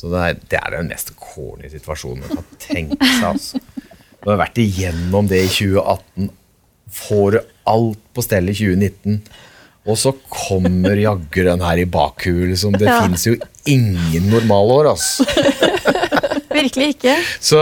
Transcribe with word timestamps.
Så 0.00 0.08
det 0.08 0.20
er, 0.24 0.38
det 0.48 0.58
er 0.62 0.76
den 0.78 0.88
mest 0.88 1.10
corny 1.20 1.68
situasjonen 1.68 2.22
man 2.24 2.38
kan 2.40 2.46
tenke 2.62 3.04
seg. 3.04 3.26
Altså. 3.34 3.60
Du 4.20 4.30
har 4.30 4.38
vært 4.40 4.56
igjennom 4.62 5.28
det 5.28 5.42
i 5.44 5.50
2018, 5.52 6.30
får 6.90 7.36
alt 7.68 8.00
på 8.16 8.24
stell 8.24 8.48
i 8.48 8.54
2019, 8.56 9.20
og 9.90 9.96
så 10.00 10.12
kommer 10.32 10.96
jaggu 11.00 11.40
den 11.46 11.62
her 11.64 11.80
i 11.80 11.86
bakhuet. 11.88 12.48
Liksom. 12.54 12.74
Det 12.80 12.88
Ja. 12.88 12.98
fins 13.04 13.26
jo 13.28 13.34
ingen 13.68 14.30
normalår, 14.32 14.88
altså. 14.94 15.24
Virkelig 16.56 16.88
ikke. 16.96 17.14
Så 17.40 17.60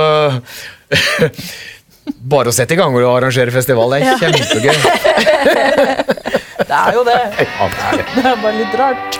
bare 2.34 2.50
å 2.50 2.54
sette 2.54 2.74
i 2.74 2.78
gang 2.80 2.94
og 2.96 3.04
arrangere 3.18 3.52
festival, 3.54 3.90
det 3.92 4.02
er 4.02 4.06
Ja. 4.06 4.18
kjempegøy. 4.22 4.76
Det 6.68 6.76
er 6.76 6.92
jo 6.92 7.02
det. 7.06 7.14
Ja, 7.16 7.66
det 7.72 7.84
er 7.88 7.94
det. 7.96 8.04
Det 8.12 8.24
er 8.28 8.40
bare 8.42 8.56
litt 8.58 8.74
rart. 8.76 9.12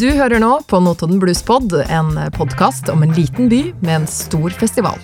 Du 0.00 0.06
hører 0.16 0.40
nå 0.40 0.48
på 0.64 0.78
Notodden 0.80 1.18
Bluespod, 1.20 1.74
en 1.92 2.14
podkast 2.32 2.88
om 2.88 3.02
en 3.04 3.10
liten 3.12 3.50
by 3.52 3.58
med 3.82 3.90
en 3.98 4.06
stor 4.08 4.54
festival. 4.56 4.96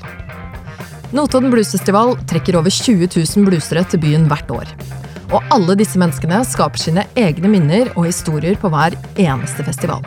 Notodden 1.12 1.52
Bluesfestival 1.52 2.14
trekker 2.30 2.56
over 2.56 2.72
20 2.72 3.10
000 3.12 3.44
bluesere 3.44 3.82
til 3.92 4.00
byen 4.00 4.24
hvert 4.30 4.48
år. 4.54 4.70
Og 5.36 5.52
alle 5.52 5.76
disse 5.76 6.00
menneskene 6.00 6.40
skaper 6.48 6.80
sine 6.80 7.04
egne 7.12 7.50
minner 7.52 7.90
og 7.92 8.08
historier 8.08 8.56
på 8.56 8.72
hver 8.72 8.96
eneste 9.20 9.66
festival. 9.68 10.00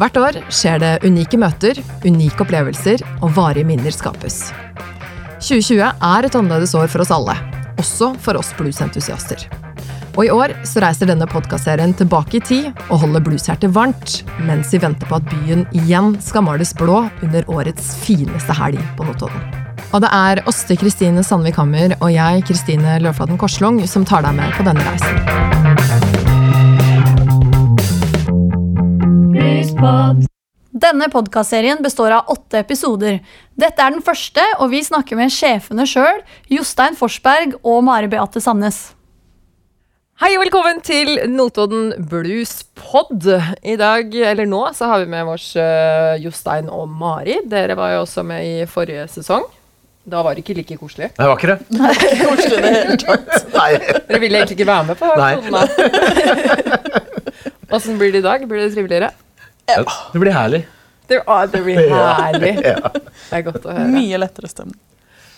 Hvert 0.00 0.18
år 0.18 0.42
skjer 0.50 0.82
det 0.82 0.94
unike 1.06 1.38
møter, 1.38 1.78
unike 2.02 2.42
opplevelser 2.42 3.04
og 3.20 3.36
varige 3.38 3.68
minner 3.68 3.94
skapes. 3.94 4.48
2020 5.38 5.84
er 5.86 6.26
et 6.26 6.40
annerledes 6.40 6.74
år 6.74 6.90
for 6.90 7.06
oss 7.06 7.14
alle, 7.14 7.38
også 7.78 8.16
for 8.26 8.42
oss 8.42 8.50
bluesentusiaster. 8.58 9.46
Og 10.14 10.28
i 10.28 10.30
år 10.30 10.52
så 10.62 10.78
reiser 10.84 11.08
denne 11.10 11.26
podkastserien 11.26 11.90
tilbake 11.98 12.38
i 12.38 12.42
tid 12.46 12.68
og 12.86 13.00
holder 13.02 13.22
blueshjertet 13.26 13.72
varmt, 13.74 14.20
mens 14.46 14.70
vi 14.70 14.78
venter 14.82 15.10
på 15.10 15.18
at 15.18 15.26
byen 15.26 15.64
igjen 15.74 16.14
skal 16.22 16.46
males 16.46 16.70
blå 16.78 17.00
under 17.24 17.50
årets 17.50 17.96
fineste 18.04 18.54
helg 18.54 18.78
på 18.94 19.08
Notodden. 19.08 19.42
Og 19.94 20.02
det 20.02 20.10
er 20.14 20.42
Åste 20.50 20.78
Kristine 20.78 21.22
Sandvik 21.26 21.58
Hammer 21.58 21.96
og 21.98 22.14
jeg, 22.14 22.46
Kristine 22.46 22.96
Løvflaten 23.02 23.38
Korslung, 23.38 23.82
som 23.90 24.06
tar 24.06 24.22
deg 24.26 24.38
med 24.38 24.54
på 24.54 24.66
denne 24.66 24.86
reisen. 24.86 25.18
Denne 30.84 31.06
podkastserien 31.10 31.82
består 31.82 32.14
av 32.14 32.30
åtte 32.30 32.62
episoder. 32.62 33.18
Dette 33.58 33.82
er 33.82 33.94
den 33.94 34.02
første, 34.04 34.42
og 34.60 34.70
vi 34.74 34.82
snakker 34.82 35.18
med 35.18 35.32
sjefene 35.34 35.86
sjøl, 35.90 36.22
Jostein 36.50 36.98
Forsberg 36.98 37.58
og 37.62 37.82
Mari 37.86 38.10
Beate 38.10 38.42
Sandnes. 38.42 38.92
Hei 40.22 40.28
og 40.36 40.44
velkommen 40.44 40.78
til 40.86 41.08
Notodden 41.26 41.88
Blues 42.06 42.52
Pod. 42.78 43.24
I 43.66 43.74
dag, 43.80 44.12
eller 44.30 44.46
nå, 44.46 44.60
så 44.78 44.86
har 44.86 45.02
vi 45.02 45.08
med 45.10 45.26
oss 45.32 45.48
uh, 45.58 46.14
Jostein 46.22 46.68
og 46.70 46.86
Mari. 46.86 47.40
Dere 47.50 47.74
var 47.74 47.96
jo 47.96 48.04
også 48.04 48.22
med 48.26 48.46
i 48.46 48.52
forrige 48.70 49.08
sesong. 49.10 49.42
Da 50.06 50.22
var 50.22 50.36
det 50.36 50.44
ikke 50.44 50.54
like 50.60 50.76
koselig. 50.78 51.08
Nei, 51.18 51.26
var 51.26 51.34
ikke 51.34 51.50
det? 51.50 51.58
Koselig 52.20 52.62
det 52.62 52.70
hele 52.76 52.96
tatt. 53.02 53.26
Nei. 53.58 53.72
Dere 54.06 54.22
ville 54.22 54.38
egentlig 54.38 54.58
ikke 54.60 54.70
være 54.70 54.86
med 54.92 54.96
på 55.02 55.06
Notodden. 55.18 55.54
Åssen 57.74 57.96
blir 58.00 58.14
det 58.14 58.22
i 58.22 58.26
dag? 58.30 58.46
Blir 58.46 58.62
det 58.62 58.70
triveligere? 58.76 59.10
Det 59.66 60.22
blir 60.22 60.34
herlig. 60.38 60.62
Det, 61.10 61.24
å, 61.26 61.42
det 61.50 61.60
blir 61.66 61.90
herlig. 62.22 62.54
Ja. 62.62 62.78
Det 62.94 63.40
er 63.40 63.46
godt 63.50 63.66
å 63.66 63.74
høre. 63.74 63.90
Mye 63.98 64.22
lettere 64.22 64.46
stemning. 64.52 64.78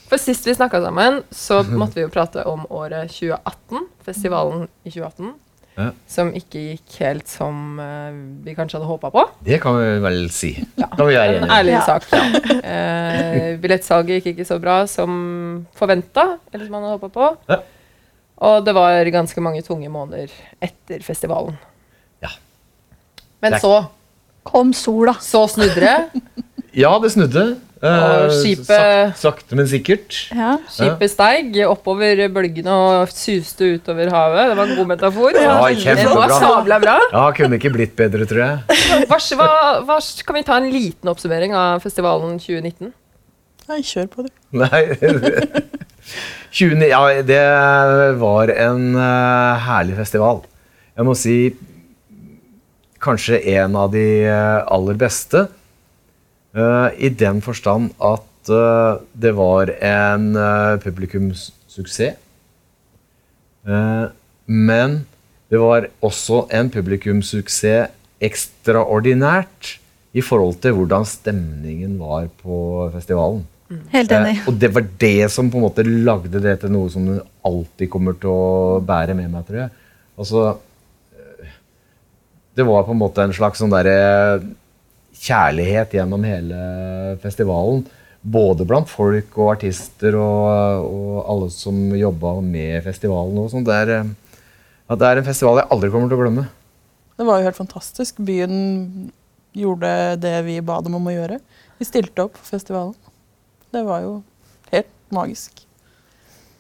For 0.07 0.21
sist 0.23 0.47
vi 0.47 0.55
snakka 0.55 0.79
sammen, 0.85 1.23
så 1.35 1.62
måtte 1.81 1.99
vi 1.99 2.05
jo 2.07 2.12
prate 2.15 2.45
om 2.47 2.62
året 2.71 3.11
2018. 3.11 3.89
Festivalen 4.07 4.69
i 4.87 4.91
2018. 4.95 5.33
Ja. 5.77 5.91
Som 6.09 6.31
ikke 6.33 6.61
gikk 6.71 6.95
helt 7.03 7.29
som 7.29 7.77
uh, 7.77 8.15
vi 8.47 8.55
kanskje 8.57 8.79
hadde 8.79 8.89
håpa 8.89 9.11
på. 9.13 9.25
Det 9.45 9.59
kan 9.61 9.77
vi 9.77 9.89
vel 10.01 10.23
si. 10.33 10.55
Ja, 10.81 10.86
Kan 10.95 11.11
vi 11.11 11.17
være 11.19 11.35
En 11.35 11.42
enige 11.45 11.57
ærlig 11.58 11.75
Ja. 11.75 11.83
sak. 11.85 12.07
Eh, 12.64 13.48
billettsalget 13.61 14.23
gikk 14.23 14.30
ikke 14.33 14.47
så 14.48 14.57
bra 14.63 14.79
som 14.89 15.67
forventa, 15.77 16.39
eller 16.53 16.64
som 16.64 16.73
man 16.79 16.86
hadde 16.86 16.97
håpa 16.97 17.11
på. 17.13 17.29
Ja. 17.53 17.59
Og 18.47 18.64
det 18.64 18.73
var 18.77 19.05
ganske 19.13 19.41
mange 19.45 19.61
tunge 19.67 19.89
måneder 19.92 20.33
etter 20.64 21.05
festivalen. 21.05 21.59
Ja. 22.25 22.33
Men 23.45 23.59
så, 23.61 23.75
Kom 24.47 24.73
sola. 24.77 25.17
så 25.20 25.45
snudde 25.51 25.80
det. 25.83 25.98
Ja, 26.77 26.91
det 27.01 27.09
snudde. 27.14 27.55
Og 27.77 27.85
Eh, 27.85 28.31
skipet- 28.33 28.64
sak- 28.64 29.17
Sakte, 29.20 29.55
men 29.55 29.67
sikkert. 29.69 30.33
Ja. 30.33 30.57
Skipet 30.73 31.11
steig 31.13 31.57
oppover 31.69 32.17
bølgene 32.33 32.73
og 32.73 33.09
suste 33.13 33.77
utover 33.77 34.09
havet. 34.11 34.48
Det 34.48 34.57
var 34.57 34.67
en 34.67 34.77
god 34.77 34.89
metafor. 34.95 35.33
Ja, 35.37 35.61
kjempebra. 35.77 36.81
bra. 36.81 36.98
Ja, 37.13 37.31
kunne 37.36 37.59
ikke 37.59 37.73
blitt 37.75 37.95
bedre, 37.95 38.25
tror 38.25 38.41
jeg. 38.41 38.79
Hva, 39.11 39.19
hva, 39.36 39.85
hva, 39.85 39.98
kan 40.25 40.35
vi 40.39 40.42
ta 40.42 40.57
en 40.57 40.70
liten 40.73 41.11
oppsummering 41.13 41.53
av 41.55 41.83
festivalen 41.85 42.39
2019? 42.41 42.92
Nei, 43.69 43.81
kjør 43.83 44.09
på, 44.09 44.25
du. 44.25 44.31
Nei 44.57 44.97
20, 46.53 46.89
Ja, 46.89 47.03
det 47.27 47.42
var 48.20 48.48
en 48.48 48.95
uh, 48.97 49.59
herlig 49.67 49.97
festival. 49.98 50.45
Jeg 50.97 51.05
må 51.05 51.15
si 51.19 51.39
kanskje 53.05 53.42
en 53.59 53.77
av 53.77 53.91
de 53.92 54.25
eh, 54.25 54.63
aller 54.73 54.97
beste. 54.98 55.42
Eh, 56.56 56.89
I 56.98 57.12
den 57.12 57.42
forstand 57.44 57.92
at 58.00 58.50
eh, 58.52 59.02
det 59.12 59.34
var 59.36 59.72
en 59.77 60.30
uh, 60.36 60.78
publikumssuksess. 60.83 62.17
Eh, 63.67 64.06
men 64.46 65.02
det 65.50 65.58
var 65.62 65.89
også 66.05 66.46
en 66.55 66.70
publikumssuksess 66.72 67.92
ekstraordinært 68.27 69.77
i 70.17 70.22
forhold 70.24 70.56
til 70.64 70.72
hvordan 70.78 71.05
stemningen 71.05 71.98
var 72.00 72.30
på 72.40 72.88
festivalen. 72.94 73.42
Helt 73.92 74.12
enig. 74.14 74.36
Eh, 74.38 74.46
og 74.48 74.61
det 74.62 74.70
var 74.74 74.86
det 75.02 75.27
som 75.34 75.50
på 75.50 75.58
en 75.58 75.67
måte 75.67 75.84
lagde 75.84 76.40
det 76.42 76.55
til 76.62 76.73
noe 76.73 76.90
som 76.92 77.08
du 77.08 77.17
alltid 77.46 77.90
kommer 77.92 78.17
til 78.20 78.30
å 78.30 78.78
bære 78.86 79.17
med 79.18 79.28
meg, 79.33 79.44
tror 79.48 79.64
jeg. 79.64 79.74
Altså, 80.17 80.44
eh, 81.18 81.50
det 82.56 82.67
var 82.68 82.86
på 82.86 82.94
en 82.94 83.02
måte 83.02 83.27
en 83.27 83.34
slags 83.36 83.61
sånn 83.61 83.74
derre 83.74 83.98
kjærlighet 85.23 85.95
gjennom 85.97 86.25
hele 86.27 86.59
festivalen. 87.23 87.85
Både 88.27 88.67
blant 88.67 88.91
folk 88.91 89.37
og 89.39 89.53
artister 89.55 90.17
og, 90.19 90.87
og 90.91 91.19
alle 91.31 91.51
som 91.55 91.77
jobba 91.95 92.37
med 92.43 92.81
festivalen. 92.85 93.39
og 93.39 93.51
sånt. 93.53 93.69
Det 93.69 93.77
er, 93.85 93.93
eh, 94.01 94.41
ja, 94.89 94.97
det 94.99 95.11
er 95.11 95.21
en 95.21 95.29
festival 95.29 95.61
jeg 95.61 95.71
aldri 95.71 95.93
kommer 95.93 96.11
til 96.11 96.19
å 96.19 96.25
glemme. 96.25 96.49
Det 97.17 97.27
var 97.27 97.41
jo 97.41 97.49
helt 97.49 97.61
fantastisk. 97.61 98.19
Byen 98.19 99.13
gjorde 99.57 99.93
det 100.21 100.35
vi 100.45 100.59
ba 100.61 100.81
dem 100.85 100.99
om 100.99 101.07
å 101.09 101.15
gjøre. 101.15 101.39
Vi 101.79 101.87
stilte 101.89 102.27
opp 102.27 102.35
på 102.37 102.51
festivalen. 102.51 102.97
Det 103.73 103.85
var 103.87 104.03
jo 104.05 104.19
helt 104.73 104.91
magisk. 105.15 105.63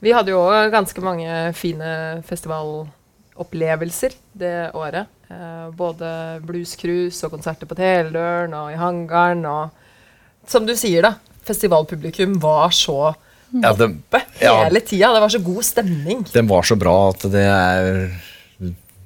Vi 0.04 0.12
hadde 0.12 0.32
jo 0.32 0.44
òg 0.44 0.70
ganske 0.72 1.00
mange 1.04 1.28
fine 1.56 2.22
festivalopplevelser 2.28 4.16
det 4.36 4.54
året. 4.76 5.08
Eh, 5.26 5.70
både 5.74 6.08
bluescruise 6.46 7.24
og 7.26 7.32
konserter 7.34 7.66
på 7.66 7.74
Teledøren 7.78 8.52
og 8.54 8.70
i 8.70 8.78
hangaren. 8.78 9.42
Og 9.50 10.50
som 10.50 10.66
du 10.68 10.74
sier, 10.78 11.02
da. 11.02 11.14
Festivalpublikum 11.46 12.36
var 12.42 12.70
så 12.74 13.14
Ja, 13.54 13.72
det, 13.72 13.88
oppe 13.94 14.20
Ja. 14.42 14.64
hele 14.64 14.80
tida. 14.80 15.12
Det 15.14 15.20
var 15.22 15.28
så 15.30 15.42
god 15.42 15.62
stemning. 15.64 16.24
den 16.32 16.46
var 16.46 16.62
så 16.62 16.76
bra 16.78 17.08
at 17.10 17.22
det 17.30 17.42
er, 17.46 18.12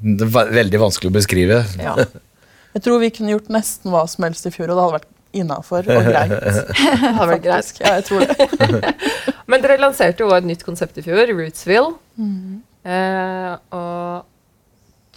det 0.00 0.26
er 0.26 0.53
veldig 0.60 0.81
vanskelig 0.81 1.10
å 1.10 1.16
beskrive. 1.20 1.64
Ja. 1.78 1.97
Jeg 2.75 2.82
tror 2.84 3.00
vi 3.02 3.10
kunne 3.10 3.32
gjort 3.34 3.48
nesten 3.50 3.91
hva 3.91 4.04
som 4.08 4.25
helst 4.25 4.47
i 4.47 4.50
fjor, 4.54 4.70
og 4.70 4.76
det 4.76 4.82
hadde 4.84 4.98
vært 5.00 5.08
innafor 5.32 5.88
og 5.91 6.04
greit. 6.06 6.31
Det 6.70 7.14
hadde 7.16 7.31
vært 7.32 7.42
greit. 7.42 7.72
Ja, 7.81 7.94
jeg 7.98 8.04
tror 8.06 8.20
det. 8.26 8.94
Men 9.50 9.62
dere 9.62 9.76
lanserte 9.82 10.22
jo 10.22 10.31
et 10.34 10.47
nytt 10.47 10.62
konsept 10.66 10.98
i 10.98 11.02
fjor, 11.02 11.25
Rootsville. 11.34 11.94
Mhm. 12.16 12.60
Uh, 12.81 13.58
og 13.76 14.30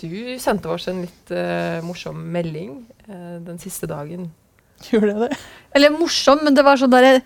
du 0.03 0.39
sendte 0.41 0.69
oss 0.73 0.88
en 0.91 1.01
litt 1.05 1.31
uh, 1.33 1.79
morsom 1.88 2.19
melding 2.33 2.75
uh, 3.07 3.39
den 3.45 3.57
siste 3.61 3.88
dagen. 3.89 4.29
Gjorde 4.91 5.13
jeg 5.13 5.21
det? 5.29 5.38
Eller 5.79 5.94
morsom, 5.95 6.41
men 6.44 6.55
det 6.57 6.63
var 6.67 6.75
sånn 6.81 6.91
derre 6.91 7.13
Det 7.21 7.23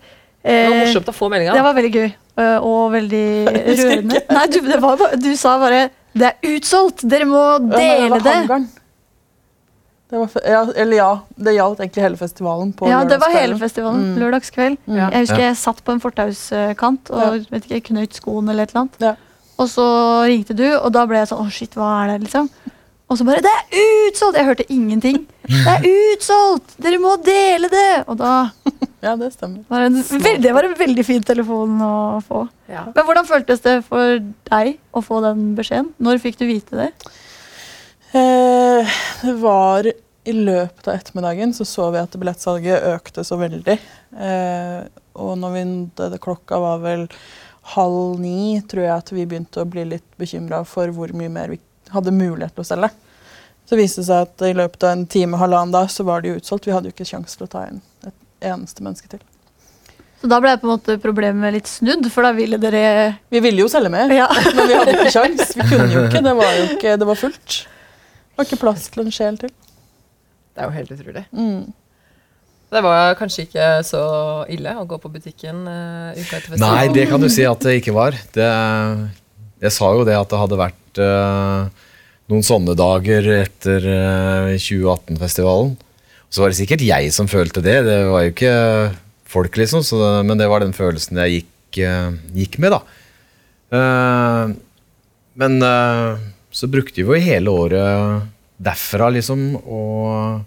var 0.54 0.74
eh, 0.76 0.80
morsomt 0.84 1.08
å 1.10 1.14
få 1.16 1.28
meldinga. 1.32 1.54
Det 1.58 1.62
var 1.66 1.74
veldig 1.74 1.90
gøy. 1.96 2.10
eh, 2.38 2.58
Og 2.62 2.92
veldig 2.94 3.22
rørende. 3.80 4.20
Nei, 4.30 4.44
du, 4.54 4.58
det 4.68 4.78
var 4.84 5.00
bare, 5.00 5.18
du 5.18 5.30
sa 5.36 5.56
bare 5.58 5.88
'Det 6.14 6.28
er 6.28 6.52
utsolgt! 6.54 7.02
Dere 7.10 7.26
må 7.26 7.40
Ja, 7.58 7.58
dele 7.74 8.10
var 8.14 8.20
det'. 8.22 8.36
hangaren. 8.44 8.68
Det 10.08 10.16
var, 10.22 10.30
ja, 10.48 10.60
eller 10.80 10.96
ja, 10.96 11.08
det 11.36 11.52
gjaldt 11.58 11.80
egentlig 11.82 12.02
hele 12.06 12.16
festivalen. 12.16 12.70
på 12.72 12.88
Ja, 12.88 13.02
det 13.04 13.18
var 13.20 13.28
hele 13.34 13.58
festivalen. 13.60 14.14
Mm. 14.14 14.20
Lørdagskveld. 14.22 14.78
Mm. 14.86 14.96
Ja. 14.96 15.08
Jeg 15.12 15.26
husker 15.26 15.42
jeg 15.42 15.56
satt 15.60 15.82
på 15.84 15.92
en 15.92 16.00
fortauskant 16.00 17.10
og 17.12 17.44
vet 17.52 17.66
ikke, 17.68 17.82
knøyt 17.90 18.14
skoen 18.16 18.48
eller 18.48 18.62
et 18.64 18.70
eller 18.72 18.86
annet. 18.86 18.96
Ja. 19.04 19.14
Og 19.58 19.68
så 19.68 19.84
ringte 20.24 20.54
du, 20.56 20.64
og 20.78 20.92
da 20.94 21.02
ble 21.10 21.18
jeg 21.18 21.28
sånn 21.28 21.42
Å, 21.44 21.50
shit, 21.52 21.74
hva 21.76 21.90
er 22.06 22.12
det, 22.14 22.22
liksom? 22.28 22.48
Og 23.08 23.16
så 23.16 23.24
bare 23.24 23.42
Det 23.44 23.52
er 23.52 23.86
utsolgt! 24.08 24.36
Jeg 24.36 24.48
hørte 24.48 24.66
ingenting. 24.72 25.22
Det 25.48 25.74
er 25.74 25.86
utsolgt! 25.88 26.74
Dere 26.82 27.00
må 27.00 27.14
dele 27.24 27.70
det! 27.72 28.04
Og 28.06 28.18
da 28.20 28.34
Ja, 29.04 29.14
det 29.14 29.30
stemmer. 29.36 29.62
Det 29.62 29.70
var 29.70 29.84
en, 29.86 30.42
det 30.42 30.52
var 30.56 30.66
en 30.66 30.74
veldig 30.78 31.04
fin 31.06 31.22
telefon 31.22 31.76
å 31.86 32.18
få. 32.26 32.42
Ja. 32.66 32.88
Men 32.96 33.06
hvordan 33.06 33.28
føltes 33.28 33.62
det 33.62 33.76
for 33.86 34.18
deg 34.50 34.72
å 34.90 35.02
få 35.06 35.20
den 35.22 35.52
beskjeden? 35.58 35.92
Når 36.02 36.18
fikk 36.24 36.40
du 36.40 36.48
vite 36.48 36.80
det? 36.80 36.88
Eh, 38.18 38.98
det 39.22 39.34
var 39.38 39.86
i 39.88 40.34
løpet 40.34 40.88
av 40.88 40.96
ettermiddagen 40.98 41.54
så 41.54 41.64
så 41.68 41.88
vi 41.94 42.00
at 42.02 42.16
billettsalget 42.18 42.88
økte 42.90 43.22
så 43.24 43.38
veldig. 43.40 43.78
Eh, 44.18 44.80
og 45.18 45.36
når 45.38 45.54
vi, 45.54 45.62
det, 45.94 46.10
det, 46.16 46.20
klokka 46.24 46.58
var 46.60 46.82
vel 46.82 47.06
halv 47.76 48.18
ni, 48.20 48.58
tror 48.66 48.82
jeg 48.82 48.94
at 48.96 49.14
vi 49.14 49.28
begynte 49.28 49.62
å 49.62 49.68
bli 49.68 49.86
litt 49.94 50.08
bekymra 50.20 50.64
for 50.66 50.90
hvor 50.96 51.14
mye 51.16 51.32
mer 51.32 51.54
vi 51.54 51.62
hadde 51.94 52.14
mulighet 52.14 52.54
til 52.56 52.64
å 52.64 52.68
selge. 52.68 52.90
Så 53.68 53.76
viste 53.76 54.00
det 54.00 54.08
seg 54.08 54.24
at 54.24 54.44
i 54.48 54.54
løpet 54.56 54.84
av 54.86 54.94
en 54.94 55.06
time 55.10 55.40
halvannen 55.40 55.74
da, 55.74 55.84
så 55.92 56.06
var 56.08 56.22
det 56.24 56.30
jo 56.32 56.38
utsolgt. 56.40 56.68
Vi 56.68 56.72
hadde 56.72 56.88
jo 56.88 56.96
ikke 56.96 57.08
sjanse 57.08 57.36
til 57.36 57.48
å 57.48 57.52
ta 57.52 57.66
inn 57.68 57.82
et 58.08 58.48
eneste 58.52 58.84
menneske 58.84 59.10
til. 59.12 59.20
Så 60.18 60.26
da 60.30 60.40
ble 60.42 60.54
på 60.58 60.66
en 60.66 60.72
måte 60.72 60.96
problemet 61.02 61.52
litt 61.54 61.68
snudd, 61.70 62.08
for 62.10 62.26
da 62.26 62.32
ville 62.34 62.58
dere 62.58 63.18
Vi 63.30 63.42
ville 63.44 63.62
jo 63.62 63.68
selge 63.70 63.92
mer, 63.92 64.10
Ja. 64.10 64.26
men 64.56 64.64
vi 64.66 64.78
hadde 64.78 64.94
ikke 64.96 65.12
sjans. 65.14 65.52
Vi 65.58 65.66
kunne 65.68 65.90
jo 65.92 66.06
ikke. 66.08 66.22
Det 66.24 66.32
var 66.40 66.54
jo 66.56 66.64
ikke, 66.72 66.94
det 66.98 67.10
var 67.10 67.20
fullt. 67.20 67.58
Det 67.68 68.40
var 68.40 68.48
ikke 68.48 68.62
plass 68.64 68.88
til 68.88 69.04
en 69.04 69.14
sjel 69.14 69.38
til. 69.38 69.52
Det 70.54 70.64
er 70.64 70.66
jo 70.66 70.74
helt 70.74 70.90
utrolig. 70.96 71.24
Mm. 71.30 71.60
Det 72.68 72.82
var 72.84 73.14
kanskje 73.16 73.46
ikke 73.46 73.66
så 73.86 74.00
ille 74.52 74.74
å 74.76 74.82
gå 74.88 74.98
på 75.00 75.08
butikken 75.12 75.62
uh, 75.64 76.10
uka 76.18 76.36
etter 76.36 76.50
festivalen? 76.50 76.74
Nei, 76.74 76.90
det 76.92 77.06
kan 77.08 77.22
du 77.22 77.28
si 77.32 77.46
at 77.48 77.62
det 77.64 77.78
ikke 77.78 77.94
var. 77.96 78.16
Det, 78.34 78.48
jeg 79.62 79.74
sa 79.74 79.90
jo 79.96 80.06
det 80.06 80.16
at 80.18 80.30
det 80.30 80.40
hadde 80.40 80.60
vært 80.60 81.00
eh, 81.02 81.84
noen 82.30 82.46
sånne 82.46 82.76
dager 82.78 83.26
etter 83.40 83.84
eh, 83.92 84.54
2018-festivalen. 84.60 85.74
Så 86.28 86.42
var 86.42 86.52
det 86.52 86.58
sikkert 86.60 86.84
jeg 86.84 87.12
som 87.14 87.30
følte 87.30 87.64
det. 87.64 87.78
Det 87.86 87.98
var 88.10 88.24
jo 88.24 88.32
ikke 88.34 88.54
folk, 89.28 89.56
liksom. 89.60 89.84
Så, 89.86 89.98
men 90.28 90.40
det 90.40 90.48
var 90.50 90.64
den 90.64 90.76
følelsen 90.76 91.20
jeg 91.24 91.40
gikk, 91.40 91.80
eh, 91.88 92.10
gikk 92.36 92.58
med, 92.62 92.76
da. 92.76 92.82
Eh, 93.78 94.54
men 95.38 95.58
eh, 95.62 96.28
så 96.50 96.70
brukte 96.70 97.00
vi 97.00 97.06
jo 97.06 97.18
hele 97.22 97.52
året 97.52 98.28
derfra, 98.58 99.10
liksom, 99.14 99.52
og, 99.62 100.40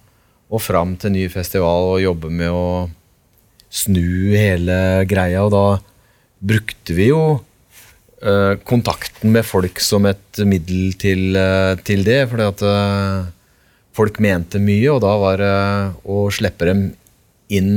og 0.52 0.64
fram 0.64 0.98
til 1.00 1.16
ny 1.16 1.28
festival 1.32 1.94
og 1.94 2.04
jobbe 2.04 2.32
med 2.34 2.52
å 2.52 2.66
snu 3.72 4.36
hele 4.36 5.06
greia, 5.08 5.46
og 5.46 5.54
da 5.54 5.66
brukte 6.44 6.96
vi 6.98 7.08
jo 7.12 7.22
eh, 7.38 7.48
kontakten 8.68 9.32
med 9.34 9.46
folk 9.48 9.80
som 9.82 10.06
et 10.06 10.42
middel 10.46 10.94
til, 11.02 11.36
eh, 11.36 11.76
til 11.88 12.04
det, 12.06 12.20
fordi 12.30 12.46
at 12.46 12.62
eh, 12.68 13.30
folk 13.98 14.20
mente 14.24 14.62
mye, 14.62 14.92
og 14.94 15.02
da 15.04 15.16
var 15.20 15.42
det 15.42 15.56
å 16.06 16.26
slippe 16.34 16.68
dem 16.70 16.84
inn 17.52 17.74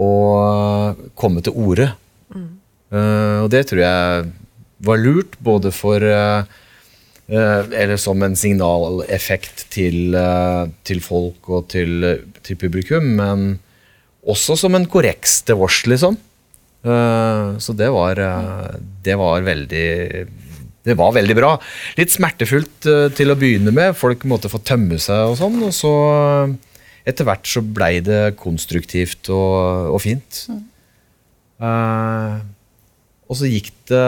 og 0.00 1.00
komme 1.18 1.42
til 1.44 1.56
orde. 1.56 1.92
Eh, 2.34 3.38
og 3.42 3.48
det 3.54 3.64
tror 3.70 3.82
jeg 3.82 4.28
var 4.84 5.00
lurt, 5.00 5.38
både 5.42 5.72
for 5.74 6.02
eh, 6.02 6.44
eh, 7.30 7.72
Eller 7.72 7.96
som 8.00 8.22
en 8.22 8.36
signaleffekt 8.36 9.66
til, 9.74 10.14
eh, 10.18 10.64
til 10.86 11.02
folk 11.04 11.48
og 11.48 11.68
til, 11.72 12.04
til 12.42 12.60
publikum, 12.60 13.14
men 13.18 13.46
også 14.24 14.56
som 14.56 14.76
en 14.76 14.86
korreks 14.88 15.42
til 15.44 15.60
vårs, 15.60 15.84
liksom. 15.90 16.16
Eh, 16.84 17.50
så 17.64 17.74
det 17.76 17.90
var, 17.94 18.20
eh, 18.20 18.80
det 19.04 19.16
var 19.20 19.44
veldig 19.46 19.88
det 20.84 20.94
var 21.00 21.14
veldig 21.16 21.36
bra. 21.38 21.54
Litt 21.96 22.12
smertefullt 22.12 22.88
eh, 22.90 23.08
til 23.16 23.32
å 23.32 23.38
begynne 23.40 23.72
med. 23.72 23.96
Folk 23.96 24.26
måtte 24.28 24.50
få 24.52 24.60
tømme 24.60 24.98
seg 25.00 25.30
og 25.32 25.38
sånn. 25.40 25.56
Og 25.64 25.72
så 25.72 25.92
etter 27.08 27.24
hvert 27.28 27.48
så 27.48 27.62
blei 27.64 27.98
det 28.04 28.36
konstruktivt 28.40 29.30
og, 29.32 29.94
og 29.96 30.02
fint. 30.04 30.44
Eh, 31.64 32.34
og 33.24 33.38
så 33.40 33.48
gikk 33.48 33.72
det 33.88 34.04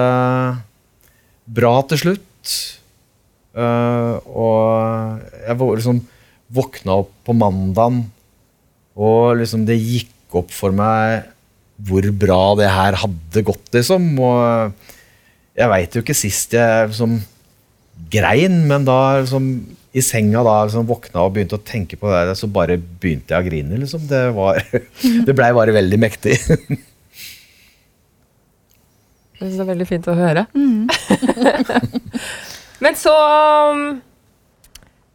bra 1.56 1.78
til 1.88 2.02
slutt. 2.02 2.22
Uh, 3.56 4.20
og 4.36 5.22
jeg 5.40 5.56
liksom 5.56 6.02
våkna 6.52 6.98
opp 7.00 7.14
på 7.24 7.32
mandagen, 7.32 8.02
og 8.92 9.38
liksom 9.40 9.64
det 9.64 9.78
gikk 9.80 10.36
opp 10.36 10.52
for 10.52 10.76
meg 10.76 11.24
hvor 11.76 12.06
bra 12.16 12.42
det 12.58 12.68
her 12.72 12.96
hadde 13.02 13.44
gått, 13.46 13.68
liksom. 13.74 14.08
Og 14.22 14.72
jeg 15.56 15.72
veit 15.72 15.96
jo 15.96 16.04
ikke 16.04 16.16
sist 16.16 16.56
jeg 16.56 16.90
liksom 16.90 17.18
grein, 18.12 18.62
men 18.68 18.84
da 18.88 19.20
liksom 19.20 19.50
i 19.96 20.02
senga 20.04 20.42
da 20.44 20.58
liksom 20.66 20.88
våkna 20.88 21.22
og 21.24 21.32
begynte 21.32 21.56
å 21.56 21.64
tenke 21.64 21.96
på 21.96 22.10
det, 22.12 22.34
så 22.36 22.48
bare 22.52 22.76
begynte 22.76 23.32
jeg 23.32 23.40
å 23.40 23.46
grine, 23.46 23.80
liksom. 23.80 24.04
Det, 24.10 24.22
var, 24.36 24.60
det 25.26 25.36
blei 25.36 25.52
bare 25.56 25.76
veldig 25.76 26.00
mektig. 26.00 26.36
Jeg 29.36 29.50
syns 29.50 29.58
det 29.58 29.64
er 29.66 29.68
veldig 29.68 29.84
fint 29.84 30.06
å 30.08 30.14
høre. 30.16 30.46
Men 32.84 32.96
så 32.96 33.12
um, 33.12 33.82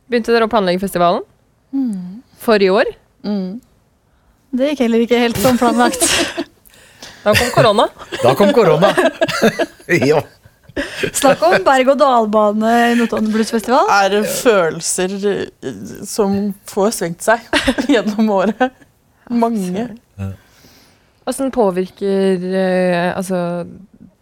begynte 0.05 0.29
dere 0.29 0.45
å 0.45 0.51
planlegge 0.51 0.83
festivalen. 0.83 1.23
Mm. 1.73 2.21
Forrige 2.43 2.75
år. 2.83 2.91
Mm. 3.25 3.57
Det 4.53 4.69
gikk 4.69 4.83
heller 4.85 5.05
ikke 5.07 5.23
helt 5.23 5.41
som 5.41 5.57
planlagt. 5.57 6.05
Da 7.21 7.33
kom 7.37 7.49
korona. 7.53 7.87
Da 8.23 8.35
kom 8.37 8.53
korona. 8.55 8.93
ja. 10.09 10.21
Snakk 11.11 11.41
om 11.43 11.57
berg-og-dal-bane 11.65 12.71
i 12.91 12.95
Notodden 12.99 13.31
Bluesfestival. 13.33 13.89
er 13.91 14.13
det 14.13 14.21
følelser 14.39 15.15
eh, 15.27 15.81
som 16.07 16.53
får 16.71 16.93
svingt 16.95 17.25
seg 17.25 17.43
gjennom 17.91 18.31
året. 18.37 18.71
Mange. 19.31 19.89
Hvordan 21.21 21.51
påvirker 21.53 22.45
eh, 22.49 23.11
altså, 23.11 23.67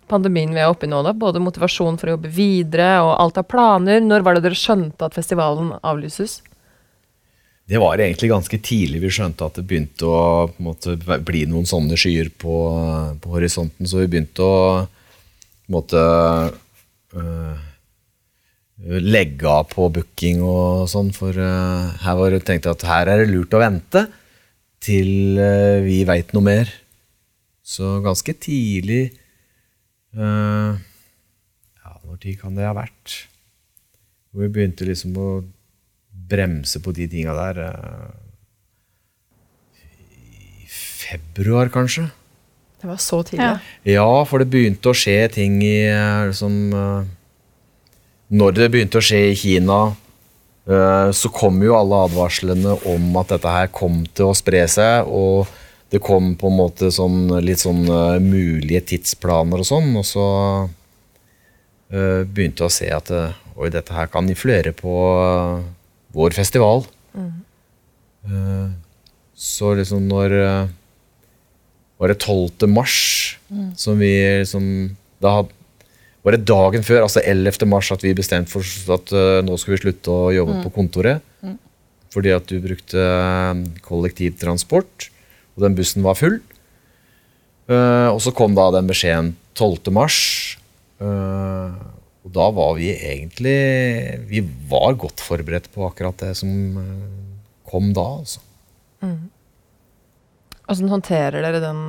pandemien 0.09 0.51
vi 0.53 0.61
er 0.61 0.73
oppe 0.73 0.87
i 0.87 0.91
nå, 0.91 1.03
da? 1.05 1.13
Både 1.15 1.41
motivasjon 1.43 1.97
for 2.01 2.09
å 2.09 2.17
jobbe 2.17 2.33
videre 2.33 2.97
og 3.05 3.13
alt 3.15 3.39
av 3.41 3.47
planer. 3.49 4.01
Når 4.03 4.25
var 4.25 4.37
det 4.37 4.47
dere 4.49 4.59
skjønte 4.59 5.07
at 5.07 5.15
festivalen 5.17 5.75
avlyses? 5.79 6.39
Det 7.69 7.77
var 7.77 8.01
egentlig 8.01 8.31
ganske 8.31 8.57
tidlig 8.65 9.03
vi 9.03 9.11
skjønte 9.13 9.45
at 9.45 9.59
det 9.59 9.67
begynte 9.69 10.07
å 10.09 10.49
måte, 10.63 10.95
bli 10.97 11.43
noen 11.49 11.67
sånne 11.69 11.97
skyer 11.99 12.31
på, 12.41 12.55
på 13.21 13.33
horisonten, 13.35 13.85
så 13.85 14.01
vi 14.01 14.09
begynte 14.09 14.41
å 14.41 14.87
måte 15.69 16.01
øh, 17.13 17.59
legge 19.05 19.51
av 19.51 19.67
på 19.69 19.85
booking 19.99 20.41
og 20.41 20.87
sånn, 20.89 21.11
for 21.13 21.37
øh, 21.37 21.91
her 22.01 22.17
var 22.17 22.33
det 22.33 22.41
tenkt 22.47 22.65
at 22.71 22.87
her 22.89 23.11
er 23.11 23.21
det 23.21 23.29
lurt 23.29 23.53
å 23.53 23.61
vente 23.61 24.07
til 24.81 25.37
øh, 25.37 25.85
vi 25.85 26.01
veit 26.09 26.33
noe 26.33 26.47
mer. 26.49 26.73
Så 27.61 27.99
ganske 28.01 28.33
tidlig 28.41 29.11
øh, 30.17 30.73
Ja, 30.73 31.93
når 32.01 32.17
tid 32.23 32.41
kan 32.41 32.57
det 32.57 32.65
ha 32.65 32.73
vært? 32.73 33.27
Hvor 34.31 34.47
vi 34.47 34.53
begynte 34.57 34.89
liksom 34.89 35.13
å 35.21 35.29
bremse 36.29 36.81
på 36.83 36.93
de 36.95 37.07
tinga 37.11 37.35
der 37.37 37.61
eh, 37.65 38.09
i 40.63 40.67
februar, 40.69 41.71
kanskje. 41.73 42.09
Det 42.81 42.87
var 42.87 42.97
så 42.97 43.23
tidlig. 43.23 43.43
Ja. 43.43 43.57
Ja, 43.83 44.25
for 44.25 44.39
det 44.39 44.51
begynte 44.53 44.91
å 44.91 44.95
skje 44.95 45.17
ting 45.33 45.59
i 45.65 45.81
eh, 45.89 46.27
liksom 46.29 46.59
eh, 46.71 47.09
Når 48.39 48.55
det 48.55 48.69
begynte 48.71 49.01
å 49.01 49.03
skje 49.03 49.23
i 49.31 49.35
Kina, 49.35 49.79
eh, 50.69 51.09
så 51.11 51.31
kom 51.33 51.59
jo 51.65 51.75
alle 51.75 52.03
advarslene 52.07 52.77
om 52.87 53.09
at 53.19 53.33
dette 53.33 53.55
her 53.55 53.71
kom 53.73 54.03
til 54.13 54.29
å 54.29 54.37
spre 54.37 54.63
seg, 54.69 55.09
og 55.09 55.49
det 55.89 55.99
kom 56.05 56.35
på 56.37 56.51
en 56.51 56.59
måte 56.59 56.91
sånn, 56.93 57.33
litt 57.41 57.63
sånn 57.63 57.81
mulige 58.21 58.83
tidsplaner 58.91 59.63
og 59.63 59.65
sånn, 59.65 59.89
og 59.97 60.05
så 60.05 60.27
eh, 61.89 62.21
begynte 62.21 62.61
jeg 62.61 62.69
å 62.69 62.75
se 62.77 62.91
at 62.93 63.09
oi, 63.09 63.71
dette 63.73 63.97
her 63.97 64.07
kan 64.13 64.29
influere 64.29 64.71
på 64.77 64.93
vår 66.15 66.35
festival. 66.37 66.85
Mm. 67.13 68.75
så 69.33 69.71
liksom 69.73 70.03
når 70.09 70.33
eh, 70.35 70.67
var 71.97 72.11
det 72.11 72.19
12. 72.19 72.67
mars 72.69 72.97
som 73.75 73.97
vi 73.97 74.11
liksom 74.43 74.95
Da 75.23 75.41
var 76.23 76.35
det 76.35 76.45
dagen 76.47 76.83
før, 76.83 77.05
altså 77.05 77.21
11. 77.23 77.65
mars, 77.69 77.89
at 77.95 78.03
vi 78.03 78.13
bestemte 78.15 78.51
for 78.51 78.95
at 78.95 79.11
eh, 79.15 79.39
nå 79.45 79.55
skulle 79.57 79.77
vi 79.77 79.85
slutte 79.85 80.11
å 80.11 80.33
jobbe 80.35 80.57
på 80.65 80.73
kontoret. 80.75 81.23
Fordi 82.13 82.33
at 82.35 82.49
du 82.49 82.57
brukte 82.63 82.99
eh, 82.99 83.61
kollektivtransport, 83.85 85.07
og 85.55 85.63
den 85.65 85.77
bussen 85.77 86.03
var 86.05 86.19
full. 86.19 86.39
Eh, 87.71 88.09
og 88.11 88.19
så 88.25 88.35
kom 88.35 88.57
da 88.57 88.67
den 88.75 88.89
beskjeden 88.89 89.33
12. 89.55 89.93
mars. 89.95 90.19
Og 92.29 92.35
da 92.35 92.45
var 92.53 92.75
vi 92.77 92.91
egentlig 92.93 93.57
Vi 94.29 94.43
var 94.69 94.93
godt 95.01 95.23
forberedt 95.25 95.69
på 95.73 95.87
akkurat 95.87 96.17
det 96.21 96.35
som 96.37 96.51
eh, 96.77 97.07
kom 97.69 97.91
da, 97.93 98.05
altså. 98.21 98.41
Hvordan 100.69 100.91
håndterer 100.93 101.41
dere 101.41 101.61
den 101.63 101.79